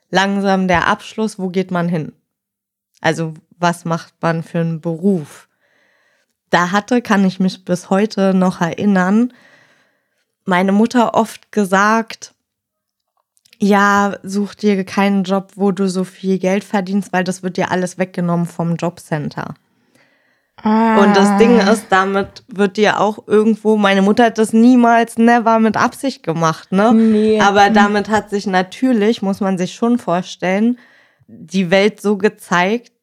langsam 0.10 0.68
der 0.68 0.88
Abschluss, 0.88 1.40
wo 1.40 1.50
geht 1.50 1.72
man 1.72 1.90
hin? 1.90 2.14
Also 3.02 3.34
was 3.58 3.86
macht 3.86 4.14
man 4.22 4.44
für 4.44 4.60
einen 4.60 4.82
Beruf? 4.82 5.48
Da 6.50 6.72
hatte, 6.72 7.02
kann 7.02 7.26
ich 7.26 7.40
mich 7.40 7.66
bis 7.66 7.90
heute 7.90 8.34
noch 8.34 8.62
erinnern, 8.62 9.34
meine 10.46 10.72
Mutter 10.72 11.16
oft 11.16 11.52
gesagt, 11.52 12.35
ja, 13.60 14.18
such 14.24 14.56
dir 14.56 14.84
keinen 14.84 15.24
Job, 15.24 15.54
wo 15.56 15.72
du 15.72 15.88
so 15.88 16.04
viel 16.04 16.40
Geld 16.40 16.64
verdienst, 16.64 17.14
weil 17.14 17.24
das 17.24 17.44
wird 17.44 17.58
dir 17.58 17.72
alles 17.72 17.98
weggenommen 17.98 18.46
vom 18.46 18.76
Jobcenter. 18.76 19.56
Ah. 20.62 21.04
Und 21.04 21.16
das 21.16 21.38
Ding 21.38 21.60
ist, 21.60 21.88
damit 21.90 22.44
wird 22.48 22.78
dir 22.78 23.00
auch 23.00 23.28
irgendwo, 23.28 23.76
meine 23.76 24.02
Mutter 24.02 24.26
hat 24.26 24.38
das 24.38 24.54
niemals, 24.54 25.18
never 25.18 25.60
mit 25.60 25.78
Absicht 25.78 26.24
gemacht, 26.24 26.72
ne? 26.72 26.94
Nee. 26.94 27.40
Aber 27.42 27.70
damit 27.70 28.10
hat 28.10 28.30
sich 28.30 28.48
natürlich, 28.48 29.22
muss 29.22 29.42
man 29.42 29.58
sich 29.58 29.76
schon 29.76 30.00
vorstellen, 30.00 30.78
die 31.28 31.72
Welt 31.72 32.02
so 32.02 32.18
gezeigt, 32.18 32.94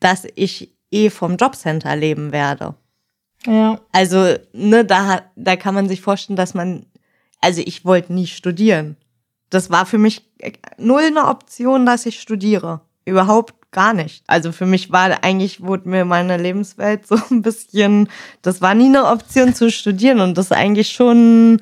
dass 0.00 0.26
ich 0.36 0.76
eh 0.90 1.10
vom 1.10 1.36
Jobcenter 1.36 1.96
leben 1.96 2.32
werde. 2.32 2.74
Ja. 3.44 3.80
Also, 3.92 4.34
ne, 4.52 4.84
da, 4.84 5.22
da 5.36 5.56
kann 5.56 5.74
man 5.74 5.88
sich 5.88 6.00
vorstellen, 6.00 6.36
dass 6.36 6.54
man, 6.54 6.86
also 7.40 7.60
ich 7.64 7.84
wollte 7.84 8.12
nie 8.12 8.26
studieren. 8.26 8.96
Das 9.50 9.70
war 9.70 9.86
für 9.86 9.98
mich 9.98 10.28
null 10.76 11.02
eine 11.02 11.26
Option, 11.26 11.86
dass 11.86 12.06
ich 12.06 12.20
studiere. 12.20 12.80
Überhaupt 13.04 13.54
gar 13.70 13.94
nicht. 13.94 14.24
Also 14.26 14.52
für 14.52 14.66
mich 14.66 14.92
war 14.92 15.22
eigentlich, 15.22 15.62
wurde 15.62 15.88
mir 15.88 16.04
meine 16.04 16.36
Lebenswelt 16.36 17.06
so 17.06 17.16
ein 17.30 17.42
bisschen, 17.42 18.08
das 18.42 18.60
war 18.60 18.74
nie 18.74 18.86
eine 18.86 19.06
Option 19.06 19.54
zu 19.54 19.70
studieren 19.70 20.20
und 20.20 20.38
das 20.38 20.46
ist 20.46 20.52
eigentlich 20.52 20.92
schon, 20.92 21.60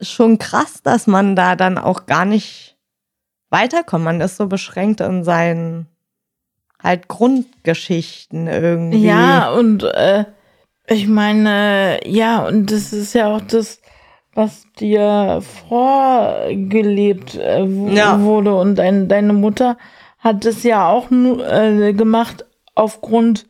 schon 0.00 0.38
krass, 0.38 0.82
dass 0.82 1.06
man 1.06 1.36
da 1.36 1.56
dann 1.56 1.78
auch 1.78 2.06
gar 2.06 2.24
nicht 2.24 2.76
weiterkommt. 3.50 4.04
Man 4.04 4.20
ist 4.20 4.36
so 4.36 4.46
beschränkt 4.46 5.00
in 5.00 5.24
seinen 5.24 5.86
halt 6.82 7.08
Grundgeschichten 7.08 8.48
irgendwie. 8.48 9.06
Ja, 9.06 9.50
und 9.52 9.84
äh, 9.84 10.24
ich 10.86 11.06
meine, 11.06 12.00
ja, 12.06 12.44
und 12.46 12.72
das 12.72 12.92
ist 12.92 13.14
ja 13.14 13.28
auch 13.28 13.40
das, 13.40 13.80
was 14.34 14.64
dir 14.78 15.42
vorgelebt 15.68 17.34
äh, 17.34 17.64
ja. 17.64 18.20
wurde 18.22 18.54
und 18.54 18.76
dein, 18.76 19.08
deine 19.08 19.32
Mutter 19.32 19.76
hat 20.18 20.44
es 20.46 20.62
ja 20.62 20.88
auch 20.88 21.10
äh, 21.10 21.92
gemacht 21.92 22.46
aufgrund 22.74 23.46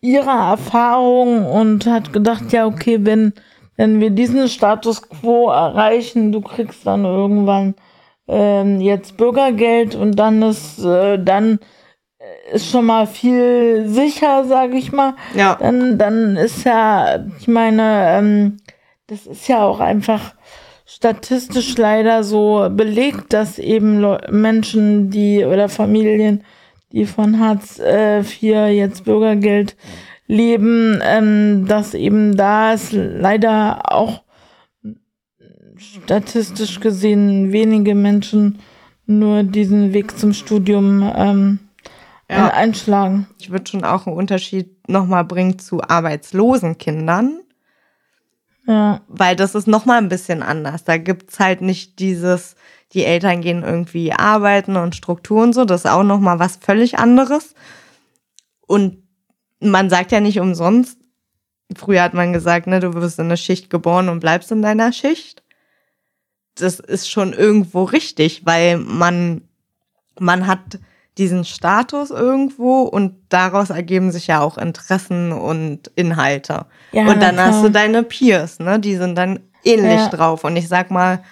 ihrer 0.00 0.50
Erfahrung 0.50 1.44
und 1.46 1.86
hat 1.86 2.12
gedacht, 2.12 2.52
ja, 2.52 2.66
okay, 2.66 2.98
wenn, 3.02 3.34
wenn 3.76 4.00
wir 4.00 4.10
diesen 4.10 4.48
Status 4.48 5.08
quo 5.08 5.50
erreichen, 5.50 6.32
du 6.32 6.40
kriegst 6.40 6.86
dann 6.86 7.04
irgendwann 7.04 7.74
ähm, 8.28 8.80
jetzt 8.80 9.16
Bürgergeld 9.16 9.94
und 9.94 10.18
dann 10.18 10.42
ist, 10.42 10.78
äh, 10.84 11.18
dann 11.22 11.58
ist 12.52 12.70
schon 12.70 12.86
mal 12.86 13.06
viel 13.06 13.88
sicher, 13.88 14.44
sage 14.44 14.76
ich 14.76 14.92
mal. 14.92 15.14
Ja. 15.34 15.56
Dann, 15.60 15.98
dann 15.98 16.36
ist 16.36 16.64
ja, 16.64 17.24
ich 17.38 17.48
meine, 17.48 18.18
ähm, 18.18 18.56
das 19.06 19.26
ist 19.26 19.48
ja 19.48 19.64
auch 19.64 19.80
einfach 19.80 20.34
statistisch 20.84 21.76
leider 21.76 22.24
so 22.24 22.68
belegt, 22.70 23.32
dass 23.32 23.58
eben 23.58 24.00
Le 24.00 24.20
Menschen, 24.30 25.10
die 25.10 25.44
oder 25.44 25.68
Familien, 25.68 26.44
die 26.92 27.06
von 27.06 27.40
Hartz 27.40 27.78
IV 27.78 28.42
äh, 28.42 28.68
jetzt 28.70 29.04
Bürgergeld 29.04 29.76
leben, 30.26 31.00
ähm, 31.02 31.66
dass 31.66 31.94
eben 31.94 32.36
da 32.36 32.72
ist 32.72 32.92
leider 32.92 33.92
auch 33.92 34.22
statistisch 35.76 36.80
gesehen 36.80 37.52
wenige 37.52 37.94
Menschen 37.94 38.58
nur 39.06 39.42
diesen 39.42 39.92
Weg 39.92 40.18
zum 40.18 40.32
Studium 40.32 41.02
ähm, 41.14 41.58
ja. 42.30 42.48
einschlagen. 42.48 43.28
Ich 43.38 43.50
würde 43.50 43.70
schon 43.70 43.84
auch 43.84 44.06
einen 44.06 44.16
Unterschied 44.16 44.88
nochmal 44.88 45.24
bringen 45.24 45.58
zu 45.58 45.82
arbeitslosen 45.82 46.78
Kindern. 46.78 47.40
Ja. 48.66 49.00
Weil 49.08 49.36
das 49.36 49.54
ist 49.54 49.66
nochmal 49.66 49.98
ein 49.98 50.08
bisschen 50.08 50.42
anders. 50.42 50.84
Da 50.84 50.98
gibt's 50.98 51.38
halt 51.38 51.60
nicht 51.60 51.98
dieses, 51.98 52.56
die 52.92 53.04
Eltern 53.04 53.40
gehen 53.40 53.62
irgendwie 53.62 54.12
arbeiten 54.12 54.76
und 54.76 54.96
Strukturen 54.96 55.52
so. 55.52 55.64
Das 55.64 55.84
ist 55.84 55.90
auch 55.90 56.02
nochmal 56.02 56.38
was 56.38 56.56
völlig 56.56 56.98
anderes. 56.98 57.54
Und 58.66 59.02
man 59.60 59.88
sagt 59.88 60.12
ja 60.12 60.20
nicht 60.20 60.40
umsonst, 60.40 60.98
früher 61.74 62.02
hat 62.02 62.14
man 62.14 62.32
gesagt, 62.32 62.66
ne, 62.66 62.80
du 62.80 62.94
wirst 62.94 63.18
in 63.18 63.26
eine 63.26 63.36
Schicht 63.36 63.70
geboren 63.70 64.08
und 64.08 64.20
bleibst 64.20 64.50
in 64.52 64.62
deiner 64.62 64.92
Schicht. 64.92 65.42
Das 66.56 66.80
ist 66.80 67.10
schon 67.10 67.32
irgendwo 67.32 67.84
richtig, 67.84 68.46
weil 68.46 68.78
man, 68.78 69.42
man 70.18 70.46
hat 70.46 70.78
diesen 71.18 71.44
Status 71.44 72.10
irgendwo 72.10 72.82
und 72.82 73.14
daraus 73.30 73.70
ergeben 73.70 74.12
sich 74.12 74.26
ja 74.26 74.40
auch 74.40 74.58
Interessen 74.58 75.32
und 75.32 75.90
Inhalte. 75.94 76.66
Ja, 76.92 77.06
und 77.06 77.22
dann 77.22 77.38
hast 77.38 77.64
du 77.64 77.70
deine 77.70 78.02
Peers, 78.02 78.58
ne? 78.58 78.78
Die 78.78 78.96
sind 78.96 79.16
dann 79.16 79.40
ähnlich 79.64 80.00
ja. 80.00 80.08
drauf. 80.08 80.44
Und 80.44 80.56
ich 80.56 80.68
sag 80.68 80.90
mal, 80.90 81.22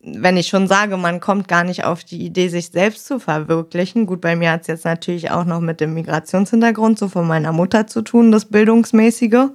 wenn 0.00 0.36
ich 0.36 0.48
schon 0.48 0.68
sage, 0.68 0.96
man 0.96 1.20
kommt 1.20 1.48
gar 1.48 1.64
nicht 1.64 1.84
auf 1.84 2.04
die 2.04 2.24
Idee, 2.24 2.48
sich 2.48 2.68
selbst 2.68 3.06
zu 3.06 3.18
verwirklichen. 3.18 4.06
Gut, 4.06 4.20
bei 4.20 4.36
mir 4.36 4.50
hat 4.50 4.62
es 4.62 4.66
jetzt 4.66 4.84
natürlich 4.84 5.30
auch 5.30 5.44
noch 5.44 5.60
mit 5.60 5.80
dem 5.80 5.94
Migrationshintergrund 5.94 6.98
so 6.98 7.08
von 7.08 7.26
meiner 7.26 7.52
Mutter 7.52 7.86
zu 7.86 8.02
tun, 8.02 8.30
das 8.30 8.44
Bildungsmäßige. 8.44 9.48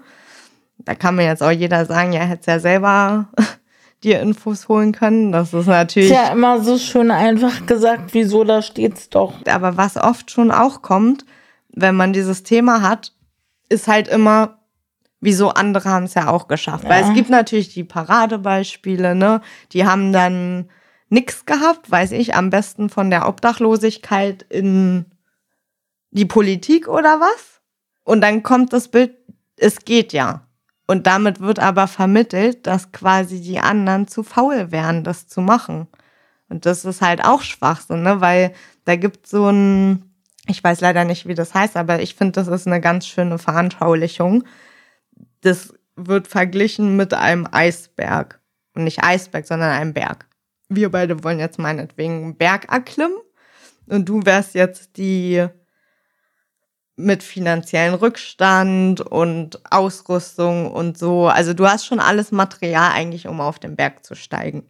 Da 0.79 0.95
kann 0.95 1.15
mir 1.15 1.25
jetzt 1.25 1.43
auch 1.43 1.51
jeder 1.51 1.85
sagen, 1.85 2.13
ja, 2.13 2.21
hätte 2.21 2.51
ja 2.51 2.59
selber 2.59 3.27
dir 4.03 4.21
Infos 4.21 4.67
holen 4.69 4.91
können. 4.91 5.31
Das 5.31 5.53
ist 5.53 5.67
natürlich. 5.67 6.11
Ist 6.11 6.15
ja 6.15 6.31
immer 6.31 6.61
so 6.61 6.77
schön 6.77 7.11
einfach 7.11 7.65
gesagt, 7.65 8.13
wieso, 8.13 8.43
da 8.43 8.61
steht's 8.61 9.09
doch. 9.09 9.45
Aber 9.45 9.77
was 9.77 9.97
oft 9.97 10.31
schon 10.31 10.51
auch 10.51 10.81
kommt, 10.81 11.25
wenn 11.69 11.95
man 11.95 12.13
dieses 12.13 12.43
Thema 12.43 12.81
hat, 12.81 13.13
ist 13.67 13.87
halt 13.87 14.07
immer, 14.07 14.59
wieso 15.19 15.49
andere 15.49 15.89
haben 15.89 16.05
es 16.05 16.13
ja 16.13 16.29
auch 16.29 16.47
geschafft. 16.47 16.85
Ja. 16.85 16.89
Weil 16.89 17.03
es 17.03 17.13
gibt 17.13 17.29
natürlich 17.29 17.73
die 17.73 17.83
Paradebeispiele, 17.83 19.15
ne? 19.15 19.41
Die 19.73 19.85
haben 19.85 20.13
dann 20.13 20.69
nichts 21.09 21.45
gehabt, 21.45 21.89
weiß 21.89 22.11
ich, 22.11 22.35
am 22.35 22.49
besten 22.49 22.89
von 22.89 23.09
der 23.09 23.27
Obdachlosigkeit 23.27 24.43
in 24.43 25.05
die 26.11 26.25
Politik 26.25 26.87
oder 26.87 27.19
was. 27.19 27.61
Und 28.03 28.21
dann 28.21 28.43
kommt 28.43 28.73
das 28.73 28.87
Bild, 28.87 29.15
es 29.57 29.83
geht 29.85 30.13
ja. 30.13 30.47
Und 30.89 31.05
damit 31.05 31.39
wird 31.39 31.59
aber 31.59 31.87
vermittelt, 31.87 32.65
dass 32.65 32.91
quasi 32.91 33.39
die 33.41 33.59
anderen 33.59 34.07
zu 34.07 34.23
faul 34.23 34.71
wären, 34.71 35.03
das 35.03 35.27
zu 35.27 35.39
machen. 35.39 35.85
Und 36.49 36.65
das 36.65 36.83
ist 36.83 37.03
halt 37.03 37.23
auch 37.23 37.43
Schwachsinn, 37.43 38.01
ne? 38.01 38.21
Weil 38.21 38.53
da 38.85 38.95
gibt 38.95 39.27
so 39.27 39.51
ein, 39.51 40.15
ich 40.47 40.63
weiß 40.63 40.81
leider 40.81 41.05
nicht, 41.05 41.27
wie 41.27 41.35
das 41.35 41.53
heißt, 41.53 41.77
aber 41.77 42.01
ich 42.01 42.15
finde, 42.15 42.31
das 42.31 42.47
ist 42.47 42.65
eine 42.65 42.81
ganz 42.81 43.05
schöne 43.05 43.37
Veranschaulichung. 43.37 44.45
Das 45.41 45.75
wird 45.95 46.27
verglichen 46.27 46.97
mit 46.97 47.13
einem 47.13 47.47
Eisberg. 47.51 48.39
Und 48.73 48.83
nicht 48.83 49.03
Eisberg, 49.03 49.45
sondern 49.45 49.69
einem 49.69 49.93
Berg. 49.93 50.25
Wir 50.69 50.89
beide 50.89 51.23
wollen 51.23 51.37
jetzt 51.37 51.59
meinetwegen 51.59 52.23
einen 52.23 52.35
Berg 52.35 52.67
erklimmen. 52.73 53.19
Und 53.85 54.09
du 54.09 54.25
wärst 54.25 54.55
jetzt 54.55 54.97
die 54.97 55.47
mit 56.99 57.23
finanziellen 57.23 57.95
Rückstand 57.95 58.99
und 58.99 59.59
Ausrüstung 59.71 60.69
und 60.69 60.97
so. 60.97 61.27
Also 61.27 61.53
du 61.53 61.65
hast 61.65 61.85
schon 61.85 61.99
alles 61.99 62.31
Material 62.31 62.91
eigentlich, 62.91 63.27
um 63.27 63.39
auf 63.39 63.57
den 63.57 63.75
Berg 63.75 64.05
zu 64.05 64.15
steigen. 64.15 64.69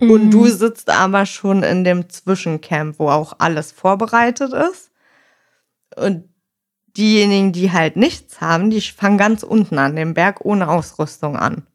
Mhm. 0.00 0.10
Und 0.10 0.30
du 0.32 0.46
sitzt 0.48 0.90
aber 0.90 1.24
schon 1.24 1.62
in 1.62 1.84
dem 1.84 2.08
Zwischencamp, 2.08 2.98
wo 2.98 3.08
auch 3.08 3.34
alles 3.38 3.70
vorbereitet 3.70 4.52
ist. 4.52 4.90
Und 5.94 6.28
diejenigen, 6.96 7.52
die 7.52 7.70
halt 7.70 7.96
nichts 7.96 8.40
haben, 8.40 8.70
die 8.70 8.80
fangen 8.80 9.16
ganz 9.16 9.44
unten 9.44 9.78
an 9.78 9.94
dem 9.94 10.12
Berg 10.12 10.44
ohne 10.44 10.68
Ausrüstung 10.68 11.36
an. 11.36 11.66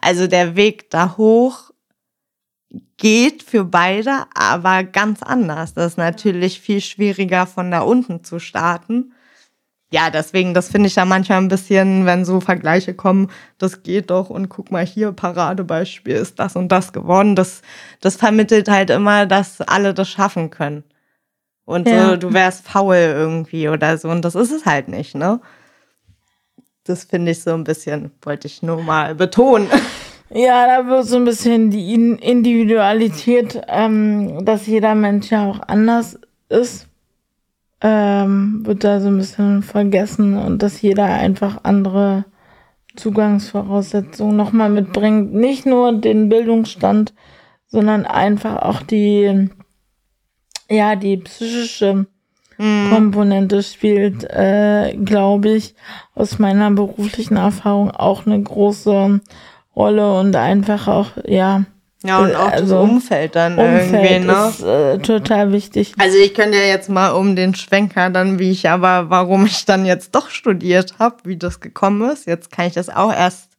Also 0.00 0.26
der 0.26 0.56
Weg 0.56 0.90
da 0.90 1.16
hoch 1.16 1.70
geht 2.96 3.42
für 3.42 3.64
beide, 3.64 4.24
aber 4.34 4.84
ganz 4.84 5.22
anders. 5.22 5.74
Das 5.74 5.92
ist 5.92 5.98
natürlich 5.98 6.60
viel 6.60 6.80
schwieriger 6.80 7.46
von 7.46 7.70
da 7.70 7.80
unten 7.80 8.24
zu 8.24 8.38
starten. 8.38 9.12
Ja, 9.90 10.10
deswegen, 10.10 10.52
das 10.52 10.68
finde 10.68 10.88
ich 10.88 10.96
ja 10.96 11.04
manchmal 11.04 11.38
ein 11.38 11.48
bisschen, 11.48 12.06
wenn 12.06 12.24
so 12.24 12.40
Vergleiche 12.40 12.92
kommen, 12.92 13.30
das 13.58 13.84
geht 13.84 14.10
doch 14.10 14.30
und 14.30 14.48
guck 14.48 14.72
mal 14.72 14.84
hier, 14.84 15.12
Paradebeispiel 15.12 16.16
ist 16.16 16.40
das 16.40 16.56
und 16.56 16.68
das 16.68 16.92
geworden. 16.92 17.36
Das, 17.36 17.62
das 18.00 18.16
vermittelt 18.16 18.68
halt 18.68 18.90
immer, 18.90 19.26
dass 19.26 19.60
alle 19.60 19.94
das 19.94 20.08
schaffen 20.08 20.50
können. 20.50 20.82
Und 21.64 21.88
ja. 21.88 22.10
so, 22.10 22.16
du 22.16 22.32
wärst 22.32 22.66
faul 22.66 22.96
irgendwie 22.96 23.68
oder 23.68 23.96
so. 23.98 24.08
Und 24.08 24.24
das 24.24 24.34
ist 24.34 24.50
es 24.50 24.66
halt 24.66 24.88
nicht, 24.88 25.14
ne? 25.14 25.40
Das 26.84 27.04
finde 27.04 27.32
ich 27.32 27.42
so 27.42 27.52
ein 27.52 27.64
bisschen, 27.64 28.12
wollte 28.22 28.46
ich 28.46 28.62
nur 28.62 28.82
mal 28.82 29.14
betonen. 29.14 29.68
Ja, 30.30 30.66
da 30.66 30.88
wird 30.88 31.06
so 31.06 31.16
ein 31.16 31.24
bisschen 31.24 31.70
die 31.70 31.94
Individualität, 31.94 33.60
ähm, 33.68 34.44
dass 34.44 34.66
jeder 34.66 34.94
Mensch 34.94 35.30
ja 35.30 35.48
auch 35.48 35.60
anders 35.66 36.18
ist, 36.48 36.88
ähm, 37.80 38.62
wird 38.64 38.82
da 38.82 39.00
so 39.00 39.08
ein 39.08 39.18
bisschen 39.18 39.62
vergessen 39.62 40.36
und 40.36 40.62
dass 40.62 40.82
jeder 40.82 41.04
einfach 41.04 41.60
andere 41.62 42.24
Zugangsvoraussetzungen 42.96 44.36
nochmal 44.36 44.70
mitbringt. 44.70 45.32
Nicht 45.32 45.66
nur 45.66 45.92
den 45.92 46.28
Bildungsstand, 46.28 47.14
sondern 47.66 48.04
einfach 48.04 48.62
auch 48.62 48.82
die, 48.82 49.50
ja, 50.68 50.96
die 50.96 51.18
psychische 51.18 52.06
mhm. 52.58 52.90
Komponente 52.90 53.62
spielt, 53.62 54.24
äh, 54.24 54.96
glaube 54.96 55.50
ich, 55.50 55.74
aus 56.14 56.38
meiner 56.38 56.70
beruflichen 56.70 57.36
Erfahrung 57.36 57.90
auch 57.90 58.26
eine 58.26 58.42
große 58.42 59.20
Rolle 59.76 60.18
und 60.18 60.34
einfach 60.34 60.88
auch, 60.88 61.10
ja. 61.26 61.64
Ja, 62.02 62.20
und 62.20 62.34
auch 62.36 62.52
also, 62.52 62.74
das 62.74 62.90
Umfeld 62.90 63.34
dann 63.34 63.58
Umfeld 63.58 63.92
irgendwie, 63.92 64.26
ne? 64.26 64.48
ist 64.48 64.62
äh, 64.62 64.98
total 64.98 65.52
wichtig. 65.52 65.94
Also 65.98 66.18
ich 66.18 66.34
könnte 66.34 66.56
ja 66.56 66.64
jetzt 66.64 66.88
mal 66.88 67.10
um 67.10 67.34
den 67.34 67.54
Schwenker 67.54 68.10
dann, 68.10 68.38
wie 68.38 68.50
ich 68.50 68.68
aber, 68.68 69.10
warum 69.10 69.46
ich 69.46 69.64
dann 69.64 69.84
jetzt 69.84 70.14
doch 70.14 70.30
studiert 70.30 70.98
habe, 70.98 71.16
wie 71.24 71.36
das 71.36 71.60
gekommen 71.60 72.08
ist. 72.10 72.26
Jetzt 72.26 72.52
kann 72.52 72.66
ich 72.66 72.74
das 72.74 72.90
auch 72.90 73.12
erst 73.12 73.50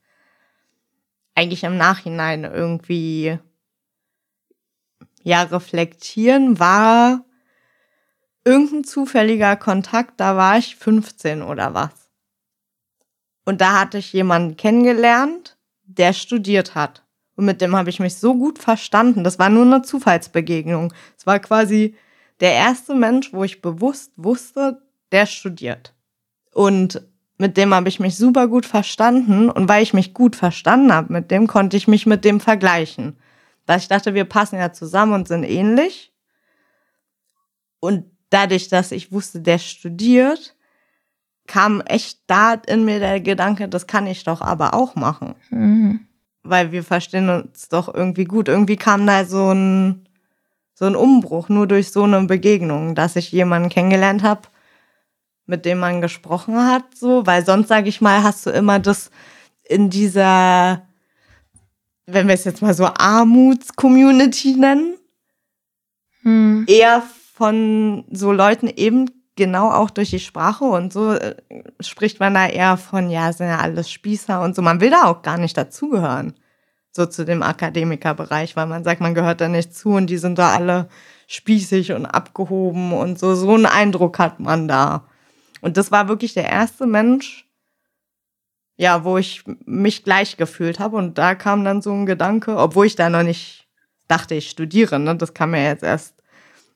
eigentlich 1.36 1.64
im 1.64 1.78
Nachhinein 1.78 2.46
irgendwie 2.46 3.38
ja 5.24 5.44
reflektieren, 5.44 6.60
war 6.60 7.26
irgendein 8.46 8.86
zufälliger 8.86 9.58
Kontakt, 9.58 10.20
da 10.22 10.38
war 10.38 10.58
ich 10.58 10.78
15 10.78 11.42
oder 11.42 11.74
was. 11.74 12.10
Und 13.46 13.62
da 13.62 13.80
hatte 13.80 13.98
ich 13.98 14.14
jemanden 14.14 14.56
kennengelernt, 14.56 15.57
der 15.88 16.13
studiert 16.13 16.76
hat. 16.76 17.04
Und 17.36 17.45
mit 17.45 17.62
dem 17.62 17.76
habe 17.76 17.89
ich 17.89 18.00
mich 18.00 18.15
so 18.15 18.36
gut 18.36 18.60
verstanden. 18.60 19.23
Das 19.23 19.39
war 19.39 19.50
nur 19.50 19.65
eine 19.65 19.82
Zufallsbegegnung. 19.82 20.93
Es 21.17 21.26
war 21.26 21.39
quasi 21.39 21.95
der 22.39 22.54
erste 22.54 22.93
Mensch, 22.93 23.34
wo 23.34 23.43
ich 23.43 23.62
bewusst 23.62 24.12
wusste, 24.15 24.82
der 25.12 25.26
studiert. 25.26 25.93
Und 26.54 27.02
mit 27.38 27.56
dem 27.56 27.73
habe 27.73 27.89
ich 27.89 28.00
mich 28.00 28.17
super 28.17 28.47
gut 28.47 28.65
verstanden. 28.65 29.50
Und 29.50 29.69
weil 29.69 29.84
ich 29.84 29.93
mich 29.93 30.13
gut 30.13 30.36
verstanden 30.36 30.91
habe 30.91 31.13
mit 31.13 31.32
dem, 31.32 31.47
konnte 31.47 31.78
ich 31.78 31.88
mich 31.88 32.06
mit 32.06 32.26
dem 32.26 32.39
vergleichen. 32.39 33.17
Weil 33.67 33.80
ich 33.80 33.88
dachte, 33.88 34.13
wir 34.13 34.26
passen 34.26 34.58
ja 34.58 34.73
zusammen 34.73 35.13
und 35.13 35.28
sind 35.28 35.43
ähnlich. 35.43 36.13
Und 37.80 38.06
dadurch, 38.30 38.69
dass 38.69 38.91
ich 38.91 39.12
wusste, 39.12 39.41
der 39.41 39.60
studiert, 39.60 40.56
kam 41.48 41.82
echt 41.82 42.20
da 42.28 42.54
in 42.54 42.86
mir 42.86 43.00
der 43.00 43.20
Gedanke, 43.20 43.68
das 43.68 43.88
kann 43.88 44.06
ich 44.06 44.24
doch 44.24 44.42
aber 44.42 44.74
auch 44.74 44.96
machen. 44.96 45.36
Mhm. 45.50 46.02
Weil 46.44 46.72
wir 46.72 46.84
verstehen 46.84 47.30
uns 47.30 47.70
doch 47.70 47.94
irgendwie 47.94 48.26
gut. 48.26 48.48
Irgendwie 48.48 48.76
kam 48.78 49.08
da 49.08 49.26
so 49.26 49.52
ein, 49.52 50.08
so 50.74 50.86
ein 50.86 50.96
Umbruch, 50.96 51.50
nur 51.50 51.68
durch 51.68 51.92
so 51.92 52.04
eine 52.04 52.22
Begegnung, 52.26 52.96
dass 52.96 53.16
ich 53.16 53.32
jemanden 53.32 53.70
kennengelernt 53.70 54.24
habe, 54.24 54.42
mit 55.46 55.66
dem 55.66 55.80
man 55.80 56.02
gesprochen 56.02 56.58
hat, 56.58 56.84
so, 56.96 57.26
weil 57.26 57.46
sonst, 57.46 57.70
sage 57.70 57.90
ich 57.90 58.02
mal, 58.02 58.22
hast 58.22 58.46
du 58.46 58.50
immer 58.50 58.80
das 58.80 59.10
in 59.64 59.90
dieser, 59.90 60.86
wenn 62.06 62.28
wir 62.28 62.36
es 62.36 62.44
jetzt 62.44 62.62
mal 62.62 62.74
so 62.74 62.86
Armuts-Community 62.86 64.56
nennen, 64.56 64.98
hm. 66.22 66.66
eher 66.68 67.02
von 67.34 68.06
so 68.12 68.32
Leuten 68.32 68.68
eben 68.68 69.17
genau 69.38 69.71
auch 69.71 69.89
durch 69.89 70.10
die 70.10 70.19
Sprache 70.19 70.65
und 70.65 70.91
so 70.91 71.13
äh, 71.13 71.36
spricht 71.80 72.19
man 72.19 72.34
da 72.34 72.47
eher 72.47 72.76
von, 72.76 73.10
ja, 73.10 73.32
sind 73.32 73.47
ja 73.47 73.60
alles 73.60 73.89
Spießer 73.89 74.41
und 74.41 74.56
so. 74.56 74.62
Man 74.62 74.82
will 74.82 74.89
da 74.89 75.06
auch 75.06 75.21
gar 75.21 75.38
nicht 75.38 75.56
dazugehören, 75.56 76.34
so 76.91 77.06
zu 77.06 77.23
dem 77.23 77.43
Akademikerbereich, 77.43 78.56
weil 78.56 78.65
man 78.65 78.84
sagt, 78.84 79.00
man 79.00 79.13
gehört 79.13 79.39
da 79.39 79.47
nicht 79.47 79.73
zu 79.73 79.91
und 79.91 80.08
die 80.08 80.17
sind 80.17 80.38
da 80.38 80.54
alle 80.54 80.89
spießig 81.28 81.93
und 81.93 82.06
abgehoben 82.06 82.91
und 82.93 83.19
so. 83.19 83.36
So 83.36 83.54
einen 83.54 83.65
Eindruck 83.65 84.19
hat 84.19 84.39
man 84.39 84.67
da. 84.67 85.06
Und 85.62 85.78
das 85.78 85.91
war 85.91 86.08
wirklich 86.08 86.33
der 86.33 86.50
erste 86.50 86.85
Mensch, 86.85 87.48
ja, 88.77 89.04
wo 89.04 89.17
ich 89.17 89.44
mich 89.65 90.04
gleich 90.04 90.38
gefühlt 90.38 90.79
habe. 90.79 90.98
Und 90.98 91.17
da 91.17 91.35
kam 91.35 91.63
dann 91.63 91.81
so 91.81 91.94
ein 91.94 92.06
Gedanke, 92.06 92.58
obwohl 92.58 92.85
ich 92.85 92.96
da 92.96 93.10
noch 93.10 93.23
nicht 93.23 93.67
dachte, 94.08 94.35
ich 94.35 94.50
studiere, 94.50 95.00
ne? 95.00 95.15
Das 95.15 95.33
kam 95.33 95.52
mir 95.52 95.63
jetzt 95.63 95.83
erst 95.83 96.17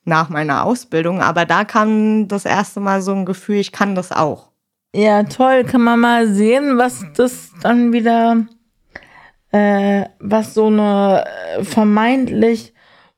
nach 0.04 0.28
meiner 0.28 0.64
Ausbildung. 0.64 1.20
Aber 1.20 1.44
da 1.44 1.64
kam 1.64 2.28
das 2.28 2.44
erste 2.44 2.80
Mal 2.80 3.02
so 3.02 3.12
ein 3.12 3.24
Gefühl, 3.24 3.56
ich 3.56 3.72
kann 3.72 3.94
das 3.94 4.12
auch. 4.12 4.50
Ja, 4.94 5.22
toll. 5.22 5.64
Kann 5.64 5.82
man 5.82 6.00
mal 6.00 6.26
sehen, 6.28 6.76
was 6.76 7.04
das 7.16 7.50
dann 7.62 7.92
wieder, 7.92 8.44
äh, 9.50 10.04
was 10.18 10.54
so 10.54 10.66
eine 10.66 11.24
äh, 11.56 11.64
vermeintlich 11.64 12.74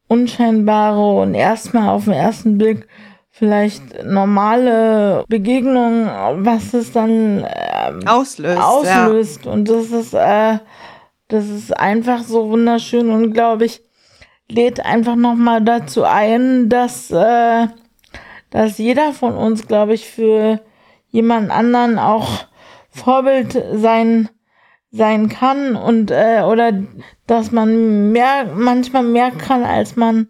unscheinbare 0.07 1.22
und 1.22 1.35
erstmal 1.35 1.89
auf 1.89 2.05
den 2.05 2.12
ersten 2.12 2.59
Blick 2.59 2.87
vielleicht 3.30 4.05
normale 4.05 5.24
Begegnung, 5.26 6.07
was 6.07 6.72
es 6.72 6.93
dann 6.93 7.43
äh, 7.43 7.93
auslöst. 8.07 8.61
auslöst. 8.61 9.45
Ja. 9.45 9.51
Und 9.51 9.68
das 9.68 9.87
ist, 9.87 10.14
äh, 10.14 10.59
das 11.26 11.49
ist 11.49 11.76
einfach 11.76 12.22
so 12.22 12.49
wunderschön 12.51 13.11
und 13.11 13.32
glaube 13.32 13.64
ich, 13.64 13.82
lädt 14.51 14.84
einfach 14.84 15.16
nochmal 15.16 15.62
dazu 15.62 16.05
ein, 16.05 16.68
dass, 16.68 17.11
äh, 17.11 17.68
dass 18.51 18.78
jeder 18.78 19.12
von 19.12 19.34
uns, 19.34 19.66
glaube 19.66 19.95
ich, 19.95 20.09
für 20.09 20.61
jemand 21.09 21.51
anderen 21.51 21.99
auch 21.99 22.47
Vorbild 22.90 23.61
sein, 23.72 24.28
sein 24.90 25.28
kann 25.28 25.74
und 25.74 26.11
äh, 26.12 26.42
oder 26.47 26.72
dass 27.26 27.51
man 27.51 28.12
mehr 28.12 28.47
manchmal 28.55 29.03
mehr 29.03 29.32
kann 29.32 29.64
als 29.64 29.97
man 29.97 30.28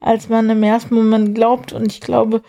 als 0.00 0.28
man 0.28 0.48
im 0.48 0.62
ersten 0.62 0.94
Moment 0.94 1.34
glaubt. 1.34 1.72
Und 1.72 1.92
ich 1.92 2.00
glaube 2.00 2.42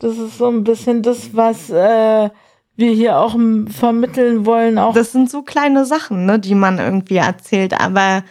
das 0.00 0.18
ist 0.18 0.38
so 0.38 0.48
ein 0.48 0.64
bisschen 0.64 1.02
das 1.02 1.36
was 1.36 1.70
äh, 1.70 2.30
wir 2.74 2.90
hier 2.90 3.18
auch 3.18 3.36
vermitteln 3.68 4.46
wollen 4.46 4.78
auch 4.78 4.94
das 4.94 5.12
sind 5.12 5.30
so 5.30 5.42
kleine 5.42 5.84
Sachen 5.84 6.26
ne 6.26 6.40
die 6.40 6.56
man 6.56 6.78
irgendwie 6.78 7.18
erzählt 7.18 7.78
aber 7.80 8.24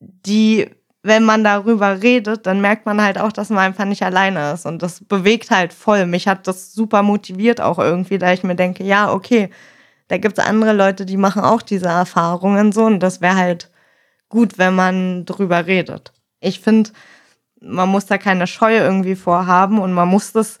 die 0.00 0.68
wenn 1.02 1.24
man 1.24 1.42
darüber 1.42 2.02
redet, 2.02 2.46
dann 2.46 2.60
merkt 2.60 2.86
man 2.86 3.02
halt 3.02 3.18
auch, 3.18 3.32
dass 3.32 3.50
man 3.50 3.58
einfach 3.58 3.84
nicht 3.84 4.02
alleine 4.02 4.52
ist. 4.52 4.66
Und 4.66 4.82
das 4.82 5.02
bewegt 5.04 5.50
halt 5.50 5.72
voll. 5.72 6.06
Mich 6.06 6.28
hat 6.28 6.46
das 6.46 6.72
super 6.72 7.02
motiviert 7.02 7.60
auch 7.60 7.78
irgendwie, 7.78 8.18
da 8.18 8.32
ich 8.32 8.44
mir 8.44 8.54
denke, 8.54 8.84
ja, 8.84 9.12
okay, 9.12 9.50
da 10.08 10.18
gibt 10.18 10.38
es 10.38 10.44
andere 10.44 10.72
Leute, 10.72 11.04
die 11.04 11.16
machen 11.16 11.42
auch 11.42 11.62
diese 11.62 11.88
Erfahrungen 11.88 12.70
so. 12.72 12.84
Und 12.84 13.00
das 13.00 13.20
wäre 13.20 13.36
halt 13.36 13.70
gut, 14.28 14.58
wenn 14.58 14.74
man 14.76 15.24
drüber 15.24 15.66
redet. 15.66 16.12
Ich 16.40 16.60
finde, 16.60 16.90
man 17.60 17.88
muss 17.88 18.06
da 18.06 18.18
keine 18.18 18.46
Scheu 18.46 18.76
irgendwie 18.76 19.16
vorhaben 19.16 19.78
und 19.80 19.92
man 19.92 20.08
muss 20.08 20.32
das 20.32 20.58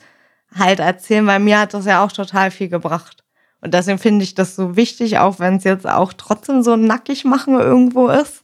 halt 0.54 0.80
erzählen, 0.80 1.26
weil 1.26 1.40
mir 1.40 1.60
hat 1.60 1.74
das 1.74 1.86
ja 1.86 2.04
auch 2.04 2.12
total 2.12 2.50
viel 2.50 2.68
gebracht. 2.68 3.24
Und 3.60 3.74
deswegen 3.74 3.98
finde 3.98 4.24
ich 4.24 4.34
das 4.34 4.56
so 4.56 4.76
wichtig, 4.76 5.18
auch 5.18 5.38
wenn 5.38 5.56
es 5.56 5.64
jetzt 5.64 5.86
auch 5.86 6.12
trotzdem 6.12 6.62
so 6.62 6.76
nackig 6.76 7.24
machen 7.24 7.54
irgendwo 7.54 8.08
ist, 8.08 8.42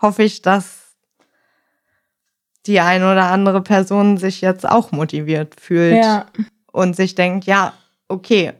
hoffe 0.00 0.22
ich, 0.22 0.40
dass 0.42 0.83
die 2.66 2.80
eine 2.80 3.10
oder 3.10 3.30
andere 3.30 3.60
Person 3.60 4.16
sich 4.16 4.40
jetzt 4.40 4.68
auch 4.68 4.92
motiviert 4.92 5.60
fühlt 5.60 6.02
ja. 6.02 6.26
und 6.72 6.96
sich 6.96 7.14
denkt, 7.14 7.44
ja, 7.44 7.74
okay, 8.08 8.52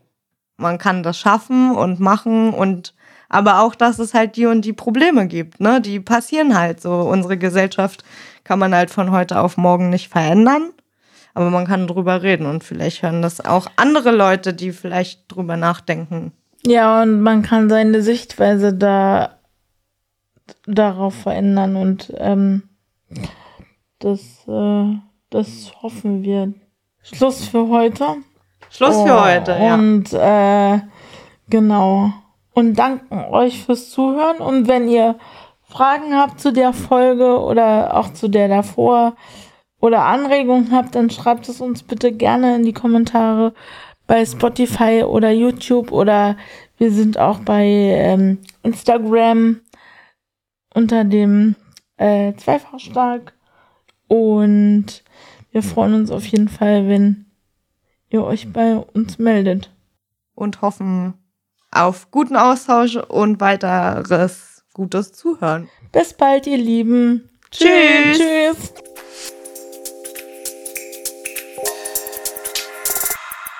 man 0.57 0.78
kann 0.78 1.02
das 1.02 1.18
schaffen 1.18 1.74
und 1.74 2.00
machen 2.00 2.52
und 2.52 2.94
aber 3.28 3.62
auch, 3.62 3.74
dass 3.74 3.98
es 3.98 4.14
halt 4.14 4.36
die 4.36 4.46
und 4.46 4.64
die 4.64 4.72
Probleme 4.72 5.26
gibt, 5.26 5.59
ne? 5.59 5.80
Die 5.80 5.98
passieren 5.98 6.57
halt 6.57 6.80
so. 6.80 6.92
Unsere 7.00 7.36
Gesellschaft 7.36 8.05
kann 8.44 8.59
man 8.59 8.74
halt 8.74 8.90
von 8.90 9.11
heute 9.11 9.40
auf 9.40 9.57
morgen 9.57 9.90
nicht 9.90 10.09
verändern, 10.09 10.70
aber 11.32 11.50
man 11.50 11.66
kann 11.66 11.88
drüber 11.88 12.22
reden 12.22 12.46
und 12.46 12.62
vielleicht 12.62 13.02
hören 13.02 13.22
das 13.22 13.44
auch 13.44 13.66
andere 13.76 14.12
Leute, 14.12 14.55
die 14.55 14.70
vielleicht 14.70 15.24
drüber 15.28 15.57
nachdenken. 15.57 16.32
Ja, 16.66 17.02
und 17.02 17.22
man 17.22 17.42
kann 17.42 17.68
seine 17.68 18.02
Sichtweise 18.02 18.72
da 18.72 19.38
darauf 20.66 21.14
verändern 21.14 21.76
und 21.76 22.12
ähm, 22.18 22.62
das, 23.99 24.47
äh, 24.49 24.97
das 25.30 25.72
hoffen 25.82 26.22
wir. 26.22 26.55
Schluss 27.03 27.47
für 27.47 27.68
heute. 27.68 28.16
Schluss 28.70 29.03
für 29.03 29.14
oh, 29.14 29.24
heute, 29.24 29.53
ja. 29.53 29.74
Und 29.74 30.12
äh, 30.12 30.80
genau. 31.49 32.12
Und 32.53 32.78
danken 32.78 33.24
euch 33.32 33.64
fürs 33.64 33.90
Zuhören. 33.90 34.38
Und 34.38 34.68
wenn 34.68 34.88
ihr 34.88 35.16
Fragen 35.62 36.14
habt 36.14 36.40
zu 36.40 36.53
der 36.53 36.72
Folge 36.72 37.40
oder 37.40 37.97
auch 37.97 38.12
zu 38.12 38.28
der 38.28 38.49
davor 38.49 39.16
oder 39.80 40.05
Anregungen 40.05 40.72
habt, 40.72 40.95
dann 40.95 41.11
schreibt 41.11 41.49
es 41.49 41.61
uns 41.61 41.82
bitte 41.82 42.12
gerne 42.12 42.57
in 42.57 42.64
die 42.64 42.72
Kommentare 42.72 43.53
bei 44.07 44.24
Spotify 44.24 45.05
oder 45.07 45.30
YouTube 45.30 45.92
oder 45.92 46.36
wir 46.78 46.90
sind 46.90 47.18
auch 47.18 47.40
bei 47.40 47.64
ähm, 47.64 48.38
Instagram 48.62 49.61
unter 50.74 51.05
dem 51.05 51.55
äh, 51.97 52.34
Zweifachstark 52.34 53.34
und 54.15 55.03
wir 55.51 55.65
freuen 55.65 55.95
uns 55.95 56.12
auf 56.12 56.25
jeden 56.25 56.49
Fall, 56.49 56.87
wenn 56.87 57.27
ihr 58.11 58.23
euch 58.23 58.53
bei 58.53 58.77
uns 58.77 59.19
meldet. 59.19 59.73
Und 60.37 60.62
hoffen 60.62 61.15
auf 61.73 62.12
guten 62.12 62.37
Austausch 62.37 62.95
und 62.95 63.41
weiteres 63.41 64.65
gutes 64.73 65.12
Zuhören. 65.12 65.69
Bis 65.91 66.12
bald, 66.12 66.47
ihr 66.47 66.59
Lieben. 66.59 67.29
Tschüss. 67.51 68.19
Tschüss. 68.19 68.73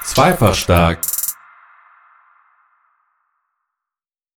Zweifach 0.05 0.55
stark 0.55 1.14